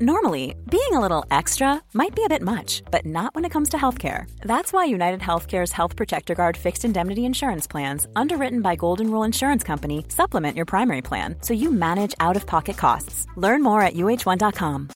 [0.00, 3.70] Normally, being a little extra might be a bit much, but not when it comes
[3.70, 4.28] to healthcare.
[4.42, 9.22] That's why United Healthcare's Health Protector Guard fixed indemnity insurance plans, underwritten by Golden Rule
[9.22, 13.26] Insurance Company, supplement your primary plan so you manage out of pocket costs.
[13.36, 14.90] Learn more at uh1.com.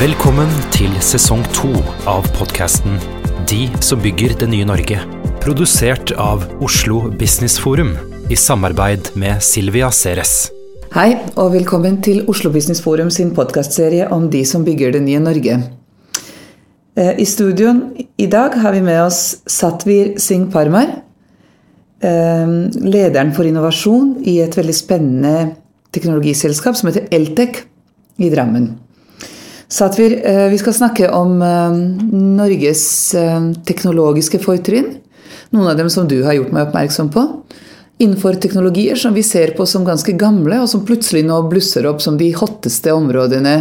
[0.00, 1.70] Velkommen til sesong to
[2.10, 2.98] av podkasten
[3.46, 5.21] De som bygger det nye Norge.
[5.42, 7.96] Produsert av Oslo Business Forum
[8.30, 10.52] i samarbeid med Silvia Ceres.
[10.94, 15.18] Hei, og velkommen til Oslo Business Forum sin podkastserie om de som bygger det nye
[15.18, 15.56] Norge.
[16.94, 17.82] Eh, I studioen
[18.22, 21.02] i dag har vi med oss Satvir Singh Parmar.
[22.06, 22.46] eh,
[22.78, 25.56] Lederen for innovasjon i et veldig spennende
[25.90, 27.64] teknologiselskap som heter Eltec
[28.18, 28.76] i Drammen.
[29.68, 31.38] Satvir, eh, vi skal snakke om
[32.38, 33.16] Norges
[33.66, 35.01] teknologiske fortrinn.
[35.52, 37.26] Noen av dem som du har gjort meg oppmerksom på.
[38.02, 42.00] Innenfor teknologier som vi ser på som ganske gamle, og som plutselig nå blusser opp
[42.02, 43.56] som de hotteste områdene.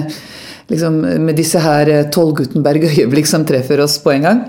[0.71, 4.41] Liksom med disse her eh, tolv Gutenberg-øyeblikk som treffer oss på en gang.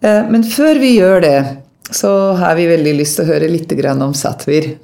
[0.00, 1.38] Eh, Men før vi gjør det,
[1.92, 4.78] så har vi veldig lyst til å høre litt om Satvir.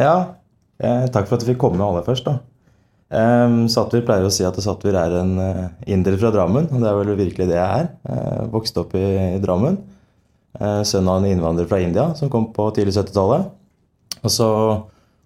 [0.00, 0.34] Ja,
[0.82, 2.24] eh, takk for at du fikk komme aller først.
[2.24, 2.40] da.
[3.10, 6.86] Um, Satvir pleier å si at Satvir er en uh, inder fra Drammen, og det
[6.86, 7.88] er vel virkelig det jeg er.
[8.06, 9.80] Uh, vokste opp i Drammen.
[10.58, 13.52] Uh, sønn av en innvandrer fra India som kom på tidlig 70-tallet.
[14.20, 14.48] Og så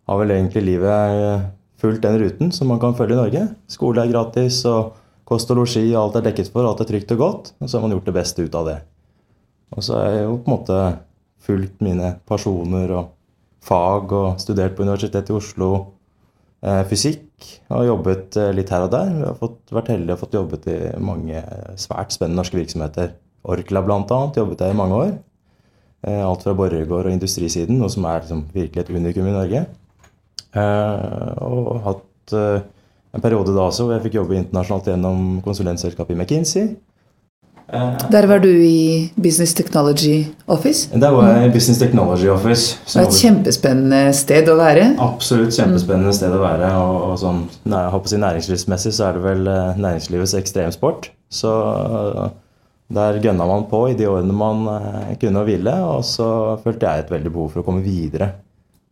[0.04, 1.46] har vel egentlig livet uh,
[1.80, 3.46] fulgt den ruten som man kan følge i Norge.
[3.72, 4.92] Skole er gratis, og
[5.28, 7.50] kost og losji, og alt er dekket for, alt er trygt og godt.
[7.60, 8.78] Og så har man gjort det beste ut av det.
[9.74, 10.78] Og så har jeg jo på en måte
[11.44, 13.10] fulgt mine personer og
[13.64, 15.70] fag og studert på Universitetet i Oslo
[16.64, 19.12] eh, fysikk og jobbet eh, litt her og der.
[19.12, 21.42] Vi har fått, vært heldige og fått jobbet i mange
[21.80, 23.14] svært spennende norske virksomheter.
[23.44, 24.20] Orkla bl.a.
[24.36, 25.14] jobbet jeg i mange år.
[26.04, 29.66] Eh, alt fra Borregaard og industrisiden, noe som er liksom, virkelig et unikum i Norge.
[30.54, 32.64] Eh, og hatt eh,
[33.14, 36.74] en periode da også hvor jeg fikk jobbe internasjonalt gjennom konsulentselskapet i McKinsey.
[38.12, 40.90] Der var du i Business Technology Office.
[40.92, 42.76] Der var jeg i Business Technology Office.
[42.84, 44.90] Det var et kjempespennende sted å være.
[45.00, 46.68] Absolutt kjempespennende sted å være.
[46.76, 49.48] Og, og sånn, jeg håper å si Næringslivsmessig så er det vel
[49.80, 51.08] næringslivets ekstremsport.
[51.32, 51.54] Så
[52.92, 55.74] der gønna man på i de årene man eh, kunne og ville.
[55.88, 56.26] Og så
[56.64, 58.32] følte jeg et veldig behov for å komme videre.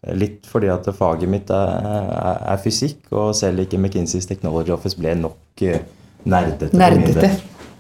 [0.02, 4.72] Eh, Litt fordi at faget mitt er, er, er fysikk, og selv ikke McKinseys Technology
[4.74, 5.82] Office ble nok eh,
[6.24, 6.72] nerdete.
[6.72, 6.80] min.
[6.86, 7.32] Nerdete.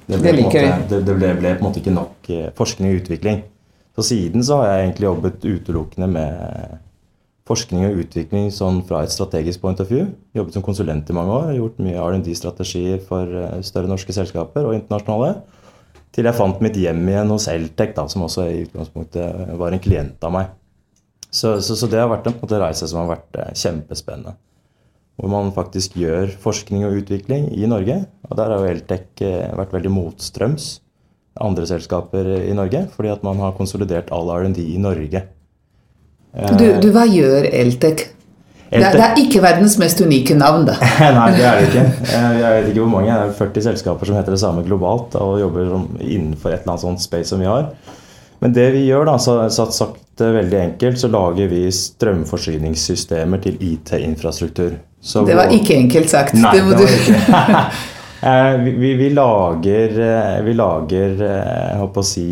[0.02, 0.70] Det Det ble, det liker vi.
[0.90, 3.42] det, det ble, ble på en måte ikke nok eh, forskning og utvikling.
[3.96, 6.78] Så siden så har jeg egentlig jobbet utelukkende med
[7.48, 10.06] forskning og utvikling sånn fra et strategisk point of view.
[10.36, 14.76] Jobbet som konsulent i mange år, gjort mye R&D-strategier for eh, større norske selskaper og
[14.78, 15.34] internasjonale.
[16.12, 19.82] Til jeg fant mitt hjem igjen hos Eltec, da, som også i utgangspunktet var en
[19.82, 20.50] klient av meg.
[21.32, 24.36] Så, så, så det har vært en, måte, reise som har vært eh, kjempespennende.
[25.16, 28.02] Hvor man faktisk gjør forskning og utvikling i Norge.
[28.28, 30.74] Og der har jo Eltec eh, vært veldig motstrøms
[31.40, 35.24] andre selskaper i Norge, fordi at man har konsolidert all R&D i Norge.
[36.32, 38.06] Du, du, hva gjør Eltec?
[38.72, 40.74] Det, er- det er ikke verdens mest unike navn, da.
[41.18, 41.82] Nei, det er det ikke.
[42.08, 43.10] Eh, Jeg vet ikke hvor mange.
[43.12, 46.84] Det er 40 selskaper som heter det samme globalt og jobber innenfor et eller annet
[46.86, 47.68] sånt space som vi har.
[48.42, 49.36] Men det vi gjør, da, så
[49.70, 54.78] sagt eh, veldig enkelt, så lager vi strømforsyningssystemer til IT-infrastruktur.
[55.26, 56.34] Det var ikke enkelt sagt.
[56.38, 56.86] Nei, det må det du...
[56.86, 57.64] var ikke.
[58.22, 59.96] Eh, vi, vi, vi lager,
[60.46, 62.26] vi lager jeg håper å si,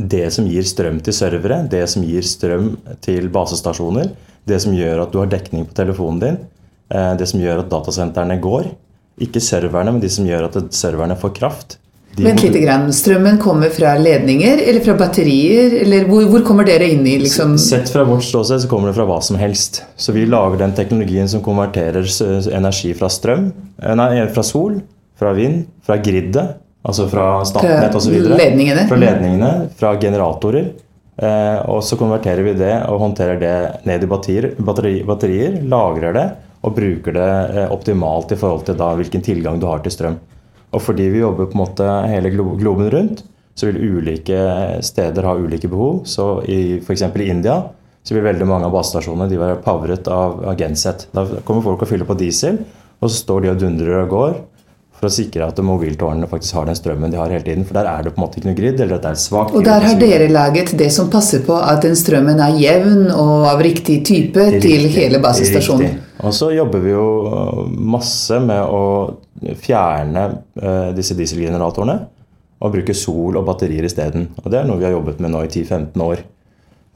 [0.00, 2.70] det som gir strøm til servere, det som gir strøm
[3.04, 4.08] til basestasjoner,
[4.46, 6.36] det som gjør at du har dekning på telefonen din,
[6.92, 8.74] eh, det som gjør at datasentrene går,
[9.16, 11.78] Ikke serverne, men de som gjør at serverne får kraft.
[12.16, 12.56] De Vent litt.
[12.60, 12.90] Grann.
[12.92, 15.72] Strømmen kommer fra ledninger eller fra batterier?
[15.82, 18.96] Eller hvor, hvor kommer dere inn i liksom Sett fra vårt ståsted så kommer det
[18.96, 19.82] fra hva som helst.
[19.96, 22.04] Så vi lager den teknologien som konverterer
[22.56, 23.50] energi fra strøm,
[23.82, 24.78] eh, nei, fra sol,
[25.16, 26.46] fra vind, fra gridet,
[26.84, 28.16] altså fra Statnett Fra osv.
[28.36, 28.84] ledningene.
[28.88, 30.74] Fra ledningene, fra generatorer.
[31.16, 33.54] Eh, og så konverterer vi det og håndterer det
[33.88, 36.26] ned i batterier, batteri, batterier lagrer det
[36.66, 40.18] og bruker det eh, optimalt i forhold til da hvilken tilgang du har til strøm.
[40.76, 43.22] Og fordi vi jobber på en måte hele globen rundt,
[43.56, 44.40] så vil ulike
[44.84, 46.02] steder ha ulike behov.
[46.04, 47.06] Så i f.eks.
[47.06, 47.62] i India
[48.04, 51.06] så vil veldig mange av basestasjonene være pavret av, av genset.
[51.16, 52.60] Da kommer folk og fyller på diesel,
[53.00, 54.36] og så står de og dundrer og går
[54.96, 57.66] for å sikre at mobiltårnene faktisk har den strømmen de har hele tiden.
[57.68, 59.56] For der er det på en måte ikke noe grid, eller at det er svakt
[59.56, 63.46] Og der har dere laget det som passer på at den strømmen er jevn og
[63.52, 66.00] av riktig type til hele basestasjonen.
[66.24, 68.84] Og så jobber vi jo øh, masse med å
[69.60, 70.28] fjerne
[70.62, 71.98] øh, disse dieselgeneratorene
[72.56, 74.30] og bruke sol og batterier isteden.
[74.42, 76.24] Og det er noe vi har jobbet med nå i 10-15 år.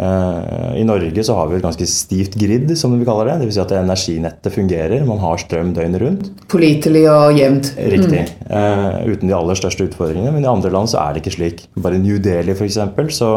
[0.01, 3.37] Eh, I Norge så har vi et ganske stivt grid, som vi kaller det.
[3.43, 3.57] Dvs.
[3.59, 5.05] Si at energinettet fungerer.
[5.05, 6.31] Man har strøm døgnet rundt.
[6.49, 7.73] Pålitelig og jevnt.
[7.77, 8.23] Riktig.
[8.49, 10.33] Eh, uten de aller største utfordringene.
[10.33, 11.67] Men i andre land så er det ikke slik.
[11.77, 12.81] Bare New Delhi f.eks.
[13.19, 13.31] så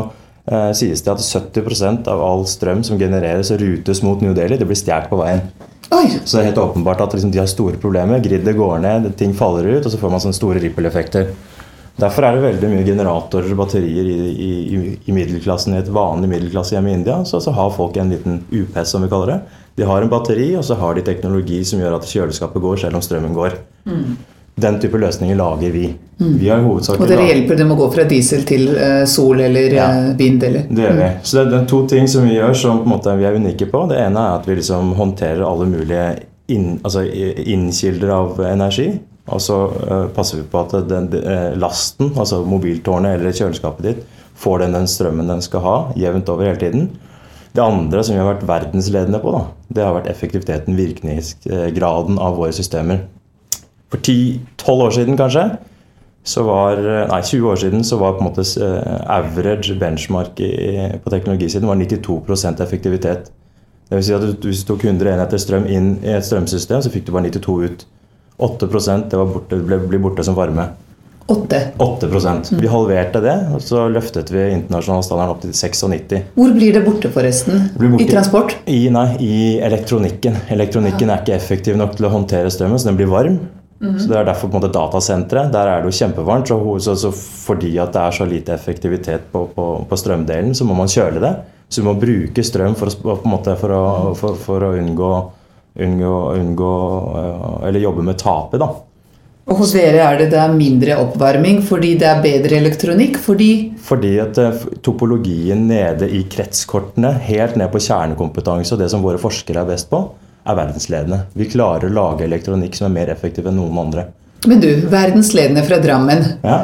[0.47, 4.59] eh, sies det at 70% av all strøm som genereres og rutes mot New Delhi,
[4.61, 5.43] det blir stjålet på veien.
[5.93, 6.07] Oi!
[6.23, 8.23] Så det er helt åpenbart at liksom, de har store problemer.
[8.23, 11.33] Gridet går ned, ting faller ut, og så får man sånne store rippeleffekter.
[11.95, 14.51] Derfor er det veldig mye generatorer og batterier i, i,
[15.05, 17.19] i- middelklassen i et vanlig middelklasse hjemme i India.
[17.29, 19.39] Så, så har folk en liten UPS, som vi kaller det.
[19.77, 22.97] De har en batteri, og så har de teknologi som gjør at kjøleskapet går selv
[22.97, 23.59] om strømmen går.
[24.63, 25.85] Den type løsninger lager vi.
[26.17, 29.87] Vi har Og dere hjelper dem å gå fra diesel til uh, sol eller Ja.
[29.89, 31.07] uh, vind eller Det gjør vi.
[31.25, 33.87] Så det det er to ting som vi gjør som måte vi er unike på.
[33.89, 36.05] Det ene er at vi liksom håndterer alle mulige
[36.53, 38.91] inn, altså innkilder av energi.
[39.31, 44.21] Og så eh, passer vi på at den, eh, lasten, altså mobiltårnet eller kjøleskapet ditt,
[44.39, 46.89] får den den strømmen den skal ha, jevnt over hele tiden.
[47.53, 49.43] Det andre som vi har vært verdensledende på, da,
[49.77, 53.05] det har vært effektiviteten, virkningsgraden av våre systemer.
[53.93, 55.45] For 10-12 år siden kanskje,
[56.23, 56.79] så var,
[57.11, 60.51] nei 20 år siden så var på en måte eh, average benchmark i,
[61.03, 63.31] på teknologisiden var 92% effektivitet.
[63.91, 67.05] Vil si at Hvis du tok 100 enheter strøm inn i et strømsystem, så fikk
[67.07, 67.85] du bare 92 ut.
[68.39, 70.69] 8% det var borte, ble, ble borte som varme.
[71.25, 71.59] åtte.
[71.77, 76.73] 8% Vi halverte det, og så løftet vi internasjonal standard opp til 96 Hvor blir
[76.73, 77.69] det borte, forresten?
[77.77, 78.03] Borte.
[78.03, 78.57] I transport?
[78.65, 80.41] I, nei, i elektronikken.
[80.51, 83.39] Elektronikken er ikke effektiv nok til å håndtere strømmen, så den blir varm.
[83.83, 85.51] Så Det er derfor på en måte datasenteret.
[85.51, 86.47] Der er det jo kjempevarmt.
[86.47, 90.63] Så, så, så fordi at det er så lite effektivitet på, på, på strømdelen, så
[90.67, 91.33] må man kjøle det.
[91.67, 93.15] Så du må bruke strøm for å,
[93.59, 93.83] for å,
[94.15, 95.11] for, for å unngå,
[95.79, 96.73] unngå, unngå
[97.17, 98.69] øh, Eller jobbe med tapet, da.
[99.43, 103.17] Og hos dere er det da mindre oppvarming fordi det er bedre elektronikk?
[103.19, 103.49] Fordi
[103.83, 109.19] Fordi at eh, topologien nede i kretskortene, helt ned på kjernekompetanse og det som våre
[109.19, 109.99] forskere er best på,
[110.43, 111.25] er verdensledende.
[111.35, 114.07] Vi klarer å lage elektronikk som er mer effektiv enn noen andre.
[114.47, 116.23] Men du, verdensledende fra Drammen.
[116.43, 116.57] Ja.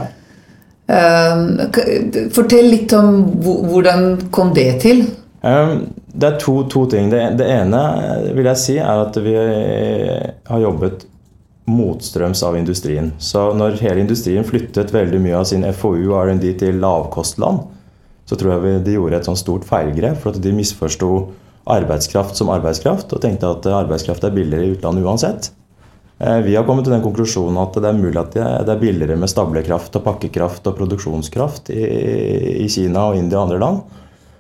[0.89, 5.03] Eh, Fortell litt om hvordan kom det til?
[5.44, 7.09] Um, Det er to, to ting.
[7.11, 7.79] Det, det ene
[8.33, 11.06] vil jeg si er at vi har jobbet
[11.69, 13.11] motstrøms av industrien.
[13.21, 17.61] Så når hele industrien flyttet veldig mye av sin FoU og R&D til lavkostland,
[18.30, 20.18] så tror jeg vi, de gjorde et sånt stort feilgrep.
[20.21, 21.11] For at de misforsto
[21.69, 25.51] arbeidskraft som arbeidskraft og tenkte at arbeidskraft er billigere i utlandet uansett.
[26.18, 29.18] Eh, Vi har kommet til den konklusjonen at det er mulig at det er billigere
[29.19, 31.85] med stablekraft og pakkekraft og produksjonskraft i,
[32.66, 33.98] i Kina og India og andre land.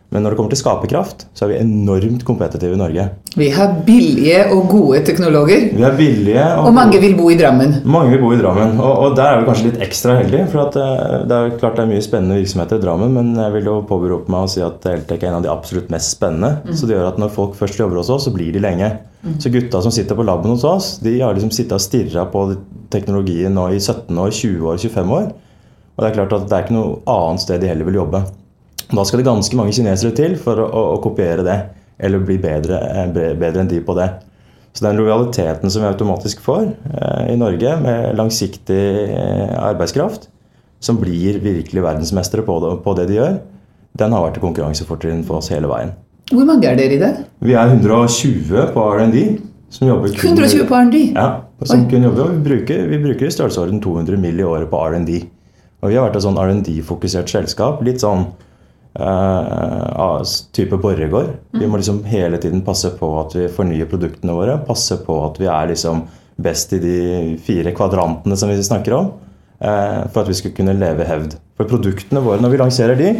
[0.09, 3.03] Men når det kommer til skaperkraft, så er vi enormt kompetitive i Norge.
[3.37, 6.45] Vi har billige og gode teknologer, Vi er billige.
[6.57, 7.75] og mange vil bo i Drammen.
[7.85, 10.47] Mange vil bo i Drammen, og, og der er vi kanskje litt ekstra heldige.
[10.49, 13.53] For at, eh, det er klart det er mye spennende virksomheter i Drammen, men jeg
[13.59, 16.73] vil jo påberope meg å si at Eltek er en av de absolutt mest spennende.
[16.73, 18.89] Så det gjør at når folk først jobber hos oss, så blir de lenge.
[19.37, 22.47] Så gutta som sitter på laben hos oss, de har liksom sittet og stirra på
[22.89, 25.29] teknologien nå i 17 år, 20 år, 25 år.
[25.99, 28.23] Og det er klart at det er ikke noe annet sted de heller vil jobbe.
[28.89, 31.59] Da skal det ganske mange kinesere til for å, å, å kopiere det,
[32.01, 34.09] eller bli bedre, eh, bedre enn de på det.
[34.73, 40.29] Så den lojaliteten som vi automatisk får eh, i Norge, med langsiktig eh, arbeidskraft,
[40.79, 43.39] som blir virkelig verdensmestere på det, på det de gjør,
[43.99, 45.93] den har vært et konkurransefortrinn for oss hele veien.
[46.29, 47.13] Hvor mange er dere i det?
[47.41, 49.23] Vi er 120 på R&D
[49.69, 51.01] som jobber kun 120 på R&D?
[51.13, 51.29] Ja,
[51.61, 51.89] som Oi.
[51.91, 52.31] kun jobber.
[52.33, 54.39] Vi bruker, vi bruker i størrelsesorden 200 mill.
[54.39, 55.19] i året på R&D.
[55.81, 57.83] Og vi har vært et sånn R&D-fokusert selskap.
[57.85, 58.25] Litt sånn
[58.97, 61.35] av type Borregaard.
[61.51, 64.57] Vi må liksom hele tiden passe på at vi fornyer produktene våre.
[64.65, 66.07] Passe på at vi er liksom
[66.39, 66.97] best i de
[67.43, 69.11] fire kvadrantene som vi snakker om,
[69.59, 71.35] eh, for at vi skal kunne leve hevd.
[71.59, 73.13] For produktene våre, når vi lanserer de,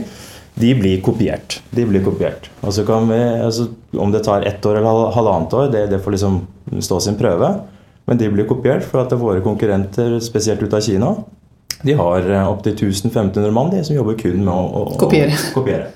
[0.60, 1.60] de blir kopiert.
[1.76, 2.50] De blir kopiert.
[2.62, 6.00] Og så kan vi, altså, Om det tar ett år eller halvannet år, det, det
[6.00, 6.48] får liksom
[6.80, 7.60] stå sin prøve.
[8.06, 11.16] Men de blir kopiert for at våre konkurrenter, spesielt ut av Kina,
[11.84, 15.36] de har opptil 1500 mann de, som jobber kun med å, å Kopiere.
[15.56, 15.88] kopiere.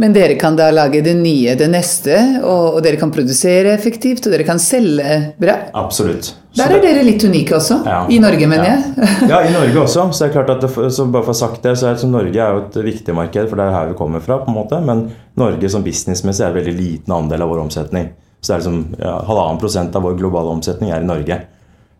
[0.00, 4.24] Men dere kan da lage det nye, det neste, og, og dere kan produsere effektivt,
[4.26, 5.54] og dere kan selge bra?
[5.76, 6.30] Absolutt.
[6.56, 7.82] Der er det- dere litt unike også.
[7.86, 7.98] Ja.
[8.10, 8.78] I Norge, mener ja.
[8.96, 9.28] jeg.
[9.30, 10.06] ja, i Norge også.
[10.10, 12.00] Så det er klart at det, så bare for å ha sagt det, så er
[12.00, 14.40] så Norge er jo et viktig marked, for det er her vi kommer fra.
[14.42, 15.04] på en måte, Men
[15.38, 18.08] Norge som businessmessig er en veldig liten andel av vår omsetning.
[18.40, 21.40] Så det er liksom ja, halvannen prosent av vår globale omsetning er i Norge.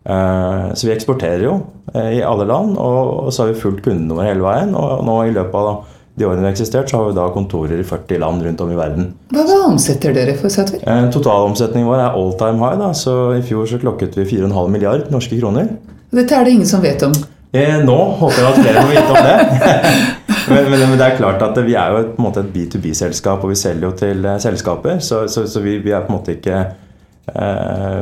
[0.05, 1.55] Eh, så vi eksporterer jo
[1.93, 4.75] eh, i alle land, og, så har vi fulgt kundene våre hele veien.
[4.77, 7.79] Og nå i løpet av de årene vi har eksistert, så har vi da kontorer
[7.79, 9.11] i 40 land rundt om i verden.
[9.33, 10.83] Hva, hva omsetter dere for, Satvir?
[10.83, 14.71] Eh, Totalomsetningen vår er all time high, da, så i fjor så klokket vi 4,5
[14.73, 15.75] milliard norske kroner.
[16.15, 17.13] Dette er det ingen som vet om.
[17.55, 19.95] Eh, nå håper jeg at flere må vite om det.
[20.51, 23.57] men, men, men det er klart at vi er jo et, et B2B-selskap, og vi
[23.57, 24.99] selger jo til selskaper.
[25.05, 26.63] Så, så, så vi, vi er på en måte ikke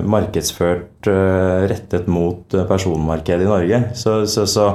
[0.08, 3.82] markedsført eh, rettet mot eh, personmarkedet i Norge.
[3.98, 4.68] Så, så, så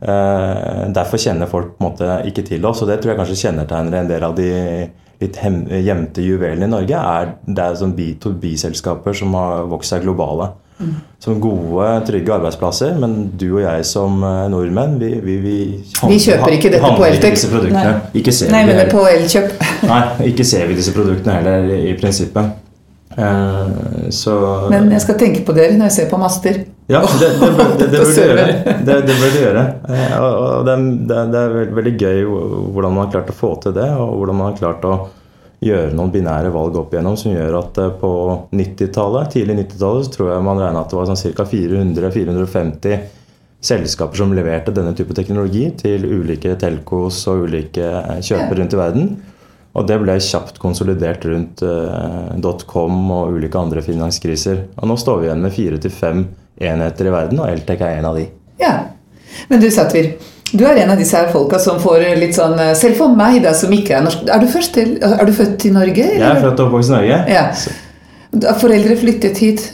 [0.00, 4.12] eh, Derfor kjenner folk måte ikke til oss, og det tror jeg kanskje kjennetegner en
[4.12, 4.50] del av de
[5.22, 5.38] litt
[5.86, 7.00] gjemte juvelene i Norge.
[7.00, 10.52] er Det er sånn B2B-selskaper som har vokst seg globale.
[11.18, 12.98] Som gode, trygge arbeidsplasser.
[13.00, 15.56] Men du og jeg som eh, nordmenn, vi, vi, vi,
[16.10, 17.40] Vi kjøper ikke dette på ikke Eltek.
[17.48, 17.86] produktene.
[17.88, 18.20] Nei.
[18.20, 19.66] Ikke ser Nei, vi men det er på Elkjøp.
[19.88, 22.65] Nei, ikke ser vi disse produktene heller, i i prinsippet.
[23.14, 24.32] Eh, så
[24.70, 26.58] Men jeg skal tenke på dere når jeg ser på master.
[26.90, 28.46] Ja, det, det, bør- det, det bør du gjøre.
[28.86, 29.66] Det, det bør du gjøre.
[29.90, 34.16] Eh, Og, det, er- veldig gøy hvordan man har klart å få til det, og
[34.20, 34.96] hvordan man har klart å
[35.64, 38.10] gjøre noen binære valg opp igjennom som gjør at eh, på
[38.52, 41.46] 90-tallet, tidlig 90-tallet så tror jeg man regna at det var sånn ca.
[41.54, 42.98] 400-450
[43.66, 47.88] selskaper som leverte denne type teknologi til ulike telcos og ulike
[48.22, 49.08] kjøpere rundt i verden.
[49.76, 54.64] Og det ble kjapt konsolidert rundt eh, .com og ulike andre finanskriser.
[54.80, 56.24] Og nå står vi igjen med fire til fem
[56.56, 58.24] enheter i verden, og Eltec er en av de.
[58.62, 58.72] Ja.
[59.50, 60.14] Men du, Satvir.
[60.56, 63.50] Du er en av disse her folka som får litt sånn Selv for meg, da,
[63.58, 66.04] som ikke er norsk Er du, først til, er du født i Norge?
[66.06, 67.18] Jeg er født og oppvokst i Norge.
[67.34, 67.48] Ja.
[68.46, 69.64] Har foreldre flyttet hit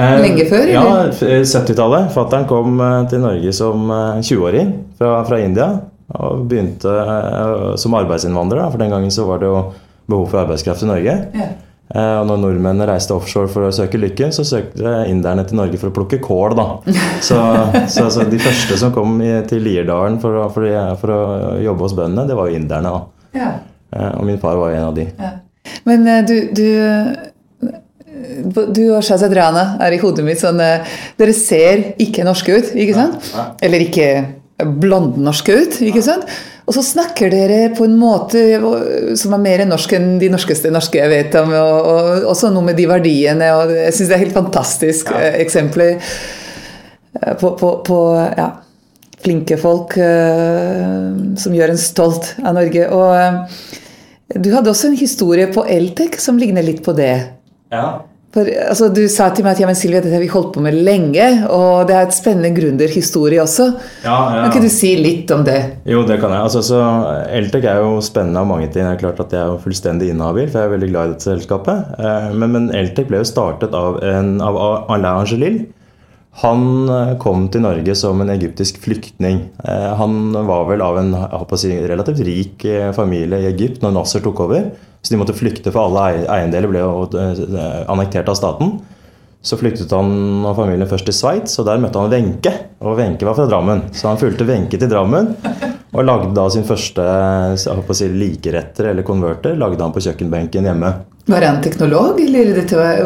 [0.00, 0.66] Eh, lenge før?
[0.70, 1.44] Ja, eller?
[1.44, 2.10] 70-tallet.
[2.14, 5.70] Fattern kom eh, til Norge som eh, 20-åring fra, fra India.
[6.18, 9.60] Og begynte eh, som arbeidsinnvandrer, for den gangen så var det jo
[10.10, 11.12] behov for arbeidskraft i Norge.
[11.38, 11.48] Ja.
[11.94, 15.78] Eh, Og når nordmennene reiste offshore for å søke lykke, så søkte inderne til Norge
[15.78, 16.56] for å plukke kål.
[16.58, 16.66] da.
[17.28, 17.38] Så,
[17.92, 20.66] så, så de første som kom i, til Lierdalen for, for,
[21.02, 21.22] for å
[21.62, 22.90] jobbe hos bøndene, det var jo inderne.
[22.94, 23.38] da.
[23.38, 23.50] Ja.
[23.94, 25.06] Eh, Og min far var jo en av de.
[25.18, 25.32] Ja.
[25.86, 26.66] Men du, du
[28.74, 32.96] du og Shazad Rana er i hodet mitt sånn Dere ser ikke norske ut, ikke
[32.96, 33.28] sant?
[33.64, 34.06] Eller ikke
[34.64, 36.28] blondnorske ut, ikke sant?
[36.70, 38.40] Og så snakker dere på en måte
[39.18, 41.50] som er mer norsk enn de norskeste norske jeg vet om.
[41.50, 43.48] Og, og også noe med de verdiene.
[43.58, 47.98] og Jeg syns det er helt fantastisk eh, eksempler eh, på, på, på
[48.38, 48.52] ja,
[49.24, 51.10] flinke folk eh,
[51.42, 52.86] som gjør en stolt av Norge.
[52.94, 53.66] Og eh,
[54.38, 57.14] du hadde også en historie på Eltek som ligner litt på det.
[57.74, 58.04] Ja.
[58.30, 60.62] For, altså, du sa til meg at ja, men Silvia, dette har vi holdt på
[60.62, 63.66] med lenge, og det er et spennende gründerhistorie også.
[64.04, 64.44] Ja, ja.
[64.44, 65.56] Kan ikke du si litt om det?
[65.90, 66.44] Jo, det kan jeg.
[66.46, 66.78] Altså, så
[67.40, 68.86] Eltek er jo spennende av mange ting.
[68.86, 71.12] Det er klart at Jeg er jo fullstendig inhabil, for jeg er veldig glad i
[71.16, 71.90] dette selskapet.
[71.98, 75.58] Eh, Men, men Eltek ble jo startet av, en, av Alain Angelil.
[76.44, 79.42] Han eh, kom til Norge som en egyptisk flyktning.
[79.66, 81.10] Eh, Han var vel av en
[81.58, 84.70] si, relativt rik familie i Egypt når Nasser tok over.
[85.00, 88.78] Så de måtte flykte, for alle eiendeler ble jo eh, annektert av staten.
[89.40, 92.52] Så flyktet han og familien først til Sveits, og der møtte han Wenche.
[92.84, 95.32] Og Wenche var fra Drammen, så han fulgte Wenche til Drammen.
[95.90, 97.04] Og lagde da sin første
[97.58, 100.92] si, likeretter, eller konverter, lagde han på kjøkkenbenken hjemme.
[101.30, 102.62] Var han teknolog, eller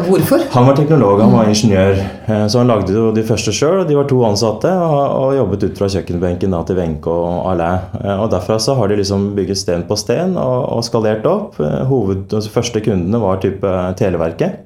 [0.07, 0.45] hvorfor?
[0.53, 3.83] Han var teknolog, han var ingeniør, eh, så han lagde jo de første sjøl.
[3.89, 7.89] De var to ansatte og, og jobbet ut fra kjøkkenbenken da, til Wenche og Alain.
[8.01, 11.59] Eh, Og derfra så har de liksom bygget sten på sten og, og skalert opp.
[11.59, 14.63] Eh, Hoved, altså første kundene var type Televerket.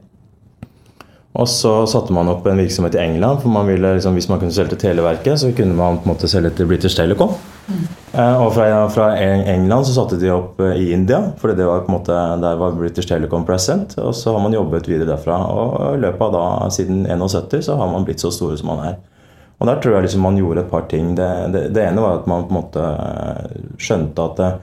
[1.38, 3.42] Og så satte man opp en virksomhet i England.
[3.42, 6.16] for man ville liksom, Hvis man kunne selge til Televerket, så kunne man på en
[6.16, 7.30] måte selge til British Telecom.
[8.14, 11.86] Eh, Og fra, fra England så satte de opp eh, i India, for det var
[11.86, 13.98] på en måte, der var British Telecom present.
[13.98, 15.38] Og så har man jobbet videre derfra.
[15.54, 18.86] Og i løpet av da, siden 71 så har man blitt så store som man
[18.88, 19.00] er.
[19.60, 21.16] Og der tror jeg liksom man gjorde et par ting.
[21.16, 24.62] Det, det, det ene var at man på en måte eh, skjønte at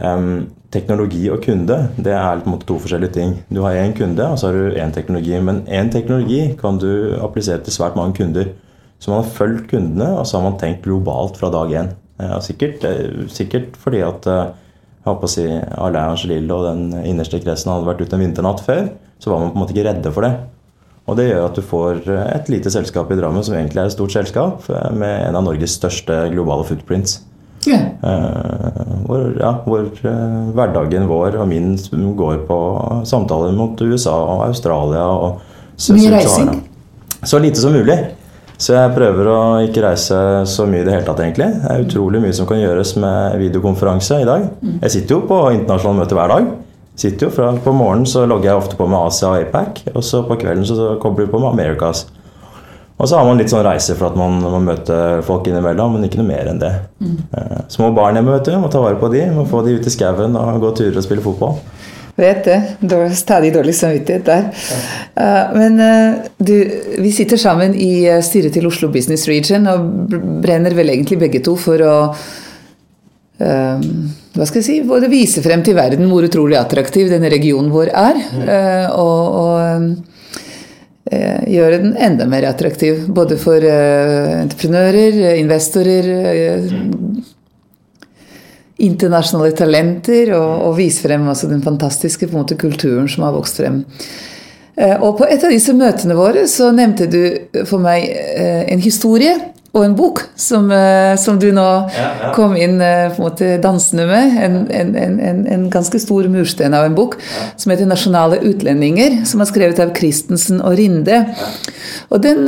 [0.00, 3.34] Um, teknologi og kunde det er på en måte to forskjellige ting.
[3.52, 5.34] Du har én kunde, og så har du én teknologi.
[5.40, 8.52] Men én teknologi kan du applisere til svært mange kunder.
[8.98, 11.92] Så man har fulgt kundene, og så har man tenkt globalt fra dag én.
[12.22, 14.52] Ja, sikkert, eh, sikkert, fordi at eh,
[15.02, 18.62] jeg håper å si, Alain Angelil og den innerste kretsen hadde vært ute en vinternatt
[18.62, 20.36] før, så var man på en måte ikke redde for det.
[21.10, 23.90] Og det gjør at du får eh, et lite selskap i Drammen som egentlig er
[23.90, 27.18] et stort selskap, med en av Norges største globale footprints.
[27.62, 27.82] Yeah.
[29.06, 29.84] hvor, ja, hvor
[30.56, 31.76] hverdagen vår og min
[32.18, 32.58] går på
[33.06, 35.40] samtaler mot USA og Australia og
[35.94, 36.50] Mye reising?
[37.22, 37.96] Så lite som mulig.
[38.62, 40.16] Så jeg prøver å ikke reise
[40.46, 41.48] så mye i det hele tatt, egentlig.
[41.62, 44.44] Det er utrolig mye som kan gjøres med videokonferanse i dag.
[44.62, 44.76] Mm.
[44.84, 46.50] Jeg sitter jo på internasjonale møter hver dag.
[47.02, 50.04] Sitter jo fra, På morgenen så logger jeg ofte på med Asia og APAC, og
[50.06, 52.04] så på kvelden så kobler jeg på med Americas.
[53.00, 54.96] Og så har man litt sånn reise for at man må møte
[55.26, 56.72] folk innimellom, men ikke noe mer enn det.
[57.02, 57.16] Mm.
[57.38, 58.56] Eh, små barn hjemme, vet du.
[58.62, 59.24] Må ta vare på de.
[59.34, 61.56] Må få de ut i skauen og gå turer og spille fotball.
[62.20, 62.58] Vet det.
[62.84, 64.48] Dårlig, stadig dårlig samvittighet der.
[65.16, 66.54] Uh, men uh, du,
[67.00, 70.12] vi sitter sammen i uh, styret til Oslo Business Region og
[70.44, 71.96] brenner vel egentlig begge to for å
[73.42, 77.88] hva skal jeg si, både vise frem til verden hvor utrolig attraktiv denne regionen vår
[77.90, 78.20] er.
[78.94, 80.11] og, og
[81.50, 83.06] gjøre den enda mer attraktiv.
[83.12, 86.10] Både for entreprenører, investorer,
[88.82, 93.82] internasjonale talenter og, og vise frem altså, den fantastiske måte, kulturen som har vokst frem.
[94.76, 98.82] Eh, og på et av disse møtene våre så nevnte du for meg eh, en
[98.82, 99.34] historie
[99.72, 102.32] og en bok som, eh, som du nå ja, ja.
[102.36, 104.34] kom inn på en måte dansende med.
[104.44, 107.46] En, en, en, en ganske stor murstein av en bok ja.
[107.56, 111.22] som heter 'Nasjonale utlendinger', som er skrevet av Christensen og Rinde.
[112.12, 112.44] Og den,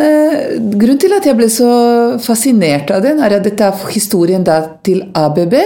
[0.76, 1.71] Grunnen til at jeg ble så
[2.21, 5.57] fascinert av den, er at dette er historien da til ABB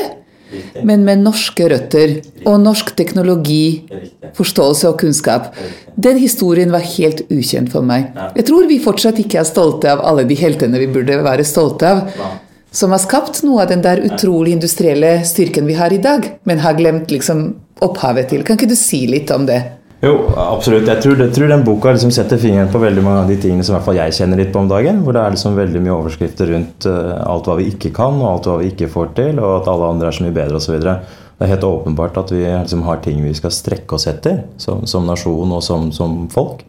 [0.82, 3.84] men med norske røtter og norsk teknologi,
[4.38, 5.52] forståelse og kunnskap.
[5.96, 8.10] Den historien var helt ukjent for meg.
[8.36, 11.94] Jeg tror vi fortsatt ikke er stolte av alle de heltene vi burde være stolte
[11.94, 12.04] av.
[12.74, 16.60] Som har skapt noe av den der utrolig industrielle styrken vi har i dag, men
[16.60, 17.48] har glemt liksom
[17.84, 18.44] opphavet til.
[18.44, 19.62] Kan ikke du si litt om det?
[19.98, 20.86] Jo, absolutt.
[20.86, 23.64] Jeg tror, jeg tror den boka liksom setter fingeren på veldig mange av de tingene
[23.66, 25.00] som jeg kjenner litt på om dagen.
[25.02, 28.28] Hvor det er liksom veldig mye overskrifter rundt uh, alt hva vi ikke kan, og
[28.30, 30.78] alt hva vi ikke får til, og at alle andre er så mye bedre osv.
[30.78, 34.86] Det er helt åpenbart at vi liksom har ting vi skal strekke oss etter som,
[34.90, 36.62] som nasjon og som, som, folk.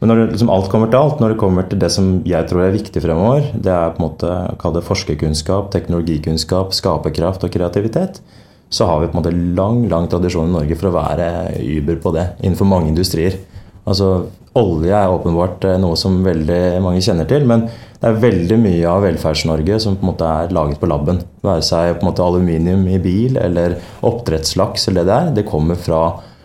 [0.00, 2.48] Men når det, liksom alt kommer til alt, når det kommer til det som jeg
[2.48, 7.52] tror er viktig fremover, det er på en måte kall det forskerkunnskap, teknologikunnskap, skaperkraft og
[7.52, 8.24] kreativitet
[8.72, 11.26] så har vi på en måte lang lang tradisjon i Norge for å være
[11.60, 13.36] Uber på det innenfor mange industrier.
[13.84, 14.14] Altså,
[14.56, 17.64] Olje er åpenbart eh, noe som veldig mange kjenner til, men
[18.02, 21.22] det er veldig mye av Velferds-Norge som på en måte er laget på laben.
[21.44, 25.32] Være seg på en måte aluminium i bil eller oppdrettslaks eller det der.
[25.40, 26.02] Det kommer fra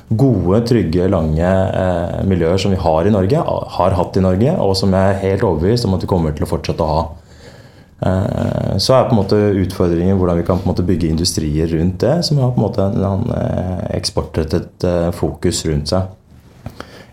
[0.08, 3.44] gode, trygge, lange eh, miljøer som vi har i Norge,
[3.76, 6.48] har hatt i Norge, og som jeg er helt overbevist om at vi kommer til
[6.48, 7.02] å fortsette å ha.
[8.00, 11.72] Eh, så er på en måte utfordringen hvordan vi kan på en måte bygge industrier
[11.72, 16.14] rundt det, som har på en måte en eh, eksportrettet eh, fokus rundt seg.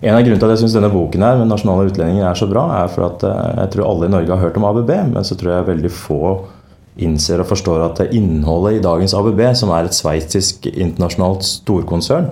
[0.05, 2.49] En av grunnene til at jeg syns denne boken her med nasjonale utlendinger er så
[2.51, 5.37] bra, er for at jeg tror alle i Norge har hørt om ABB, men så
[5.41, 6.19] tror jeg veldig få
[7.01, 12.29] innser og forstår at innholdet i dagens ABB, som er et sveitsisk internasjonalt storkonsern,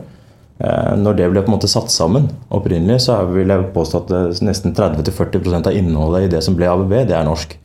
[1.00, 4.76] når det ble på en måte satt sammen opprinnelig, så vil jeg påstå at nesten
[4.76, 7.56] 30-40% av innholdet i det som ble ABB, det er norsk.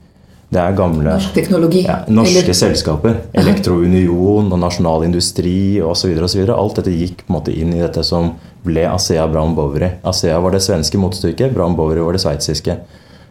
[0.47, 1.81] Det er gamle Norsk teknologi.
[1.83, 2.55] Ja, norske Eller...
[2.55, 3.17] selskaper.
[3.35, 6.13] Elektrounion og Nasjonal Industri osv.
[6.53, 8.31] Alt dette gikk på en måte inn i dette som
[8.63, 9.97] ble Asea Brown Bowery.
[10.07, 12.77] Asea var det svenske motstykket, Brown Bowery var det sveitsiske.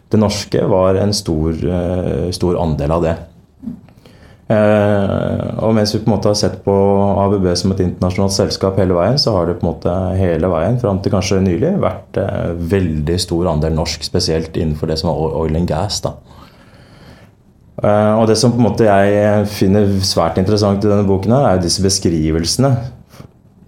[0.07, 3.15] Det norske var en stor, uh, stor andel av det.
[4.47, 6.73] Uh, og mens vi på en måte har sett på
[7.25, 10.77] ABB som et internasjonalt selskap hele veien, så har det på en måte hele veien
[10.79, 15.41] fram til kanskje nylig vært uh, veldig stor andel norsk, spesielt innenfor det som var
[15.41, 15.99] oil and gas.
[16.05, 16.13] da.
[17.77, 21.45] Eh, og det som på en måte jeg finner svært interessant i denne boken, her,
[21.45, 22.75] er jo disse beskrivelsene.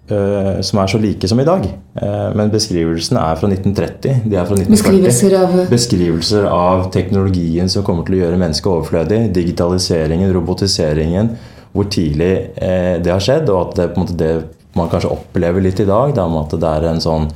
[0.10, 1.68] Uh, som er så like som i dag.
[1.94, 4.24] Uh, men beskrivelsene er fra 1930.
[4.26, 4.72] De er fra 1940.
[4.74, 9.20] Beskrivelser av Beskrivelser av teknologien som kommer til å gjøre mennesket overflødig.
[9.36, 11.30] Digitaliseringen, robotiseringen.
[11.78, 14.34] Hvor tidlig uh, det har skjedd, og at det, på en måte, det
[14.80, 17.30] man kanskje opplever litt i dag, da, at det er en sånn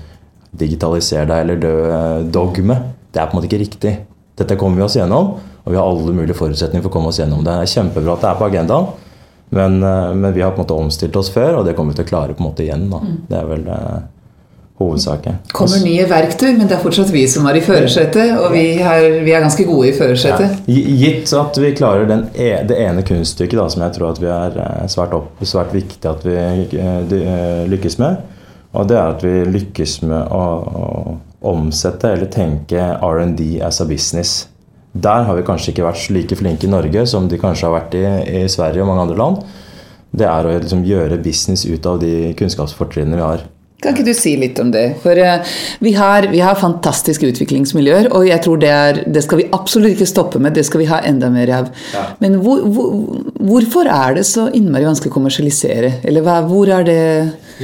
[0.57, 2.79] digitaliser deg eller dø-dogme.
[3.13, 3.97] Det er på en måte ikke riktig.
[4.41, 5.35] Dette kommer vi oss gjennom.
[5.63, 7.53] Og vi har alle mulige forutsetninger for å komme oss gjennom det.
[7.53, 8.89] Det er kjempebra at det er på agendaen,
[9.53, 12.01] men, eh, men, vi har på en måte omstilt oss før, og det kommer vi
[12.01, 12.89] til å klare på en måte igjen.
[12.91, 12.99] Da.
[12.99, 13.15] Mm.
[13.29, 13.99] Det er vel eh,
[14.81, 15.39] hovedsaken.
[15.53, 19.07] Kommer nye verktøy, men det er fortsatt vi som er i førersetet, og vi er,
[19.23, 20.63] vi er, ganske gode i førersetet.
[20.67, 20.85] Ja.
[21.03, 24.57] Gitt at vi klarer den, det ene kunststykket da, som jeg tror at vi er
[24.65, 26.39] eh, svært, opp, svært viktig at vi
[27.71, 28.23] lykkes med,
[28.73, 33.85] og det er at vi lykkes med å, å omsette eller tenke R&D as a
[33.85, 34.47] business.
[34.93, 37.95] Der har vi kanskje ikke vært like flinke i Norge som de kanskje har vært
[37.97, 38.03] i,
[38.43, 39.41] i Sverige og mange andre land.
[40.13, 43.47] Det er å liksom gjøre business ut av de kunnskapsfortrinnene vi har.
[43.83, 44.83] Kan ikke du si litt om det?
[45.03, 49.41] For uh, vi, har, vi, har, fantastiske utviklingsmiljøer, og jeg tror det, er, det, skal
[49.41, 50.55] vi absolutt ikke stoppe med.
[50.55, 51.71] Det skal vi ha enda mer av.
[51.91, 52.05] Ja.
[52.23, 52.93] Men hvor, hvor,
[53.41, 55.97] hvorfor er det så innmari vanskelig å kommersialisere?
[56.07, 57.01] Eller hva, hvor er det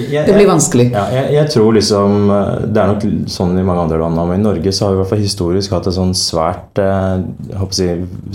[0.07, 0.87] det blir vanskelig?
[0.93, 4.39] Ja, jeg, jeg, tror liksom eh, Det er nok sånn i mange andre land, men
[4.39, 7.69] i Norge så har vi i hvert fall historisk hatt et sånn svært eh, jeg
[7.77, 7.89] si,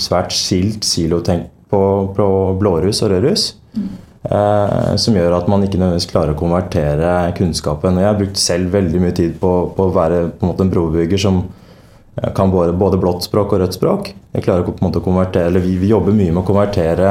[0.06, 1.82] svært skilt silotenk på,
[2.14, 2.26] på
[2.60, 3.52] blårus og rødruss.
[3.74, 3.92] Mm.
[4.24, 7.98] Eh, som gjør at man ikke nødvendigvis klarer å konvertere kunnskapen.
[7.98, 10.64] Og jeg har brukt selv veldig mye tid på, på å være på en, måte
[10.64, 14.14] en brobygger som eh, kan både, både, blått språk og rødt språk.
[14.32, 17.10] Jeg klarer på en måte å konvertere, eller vi, vi jobber mye med å konvertere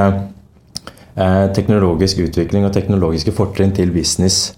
[1.53, 4.55] teknologisk utvikling og teknologiske fortrinn til business.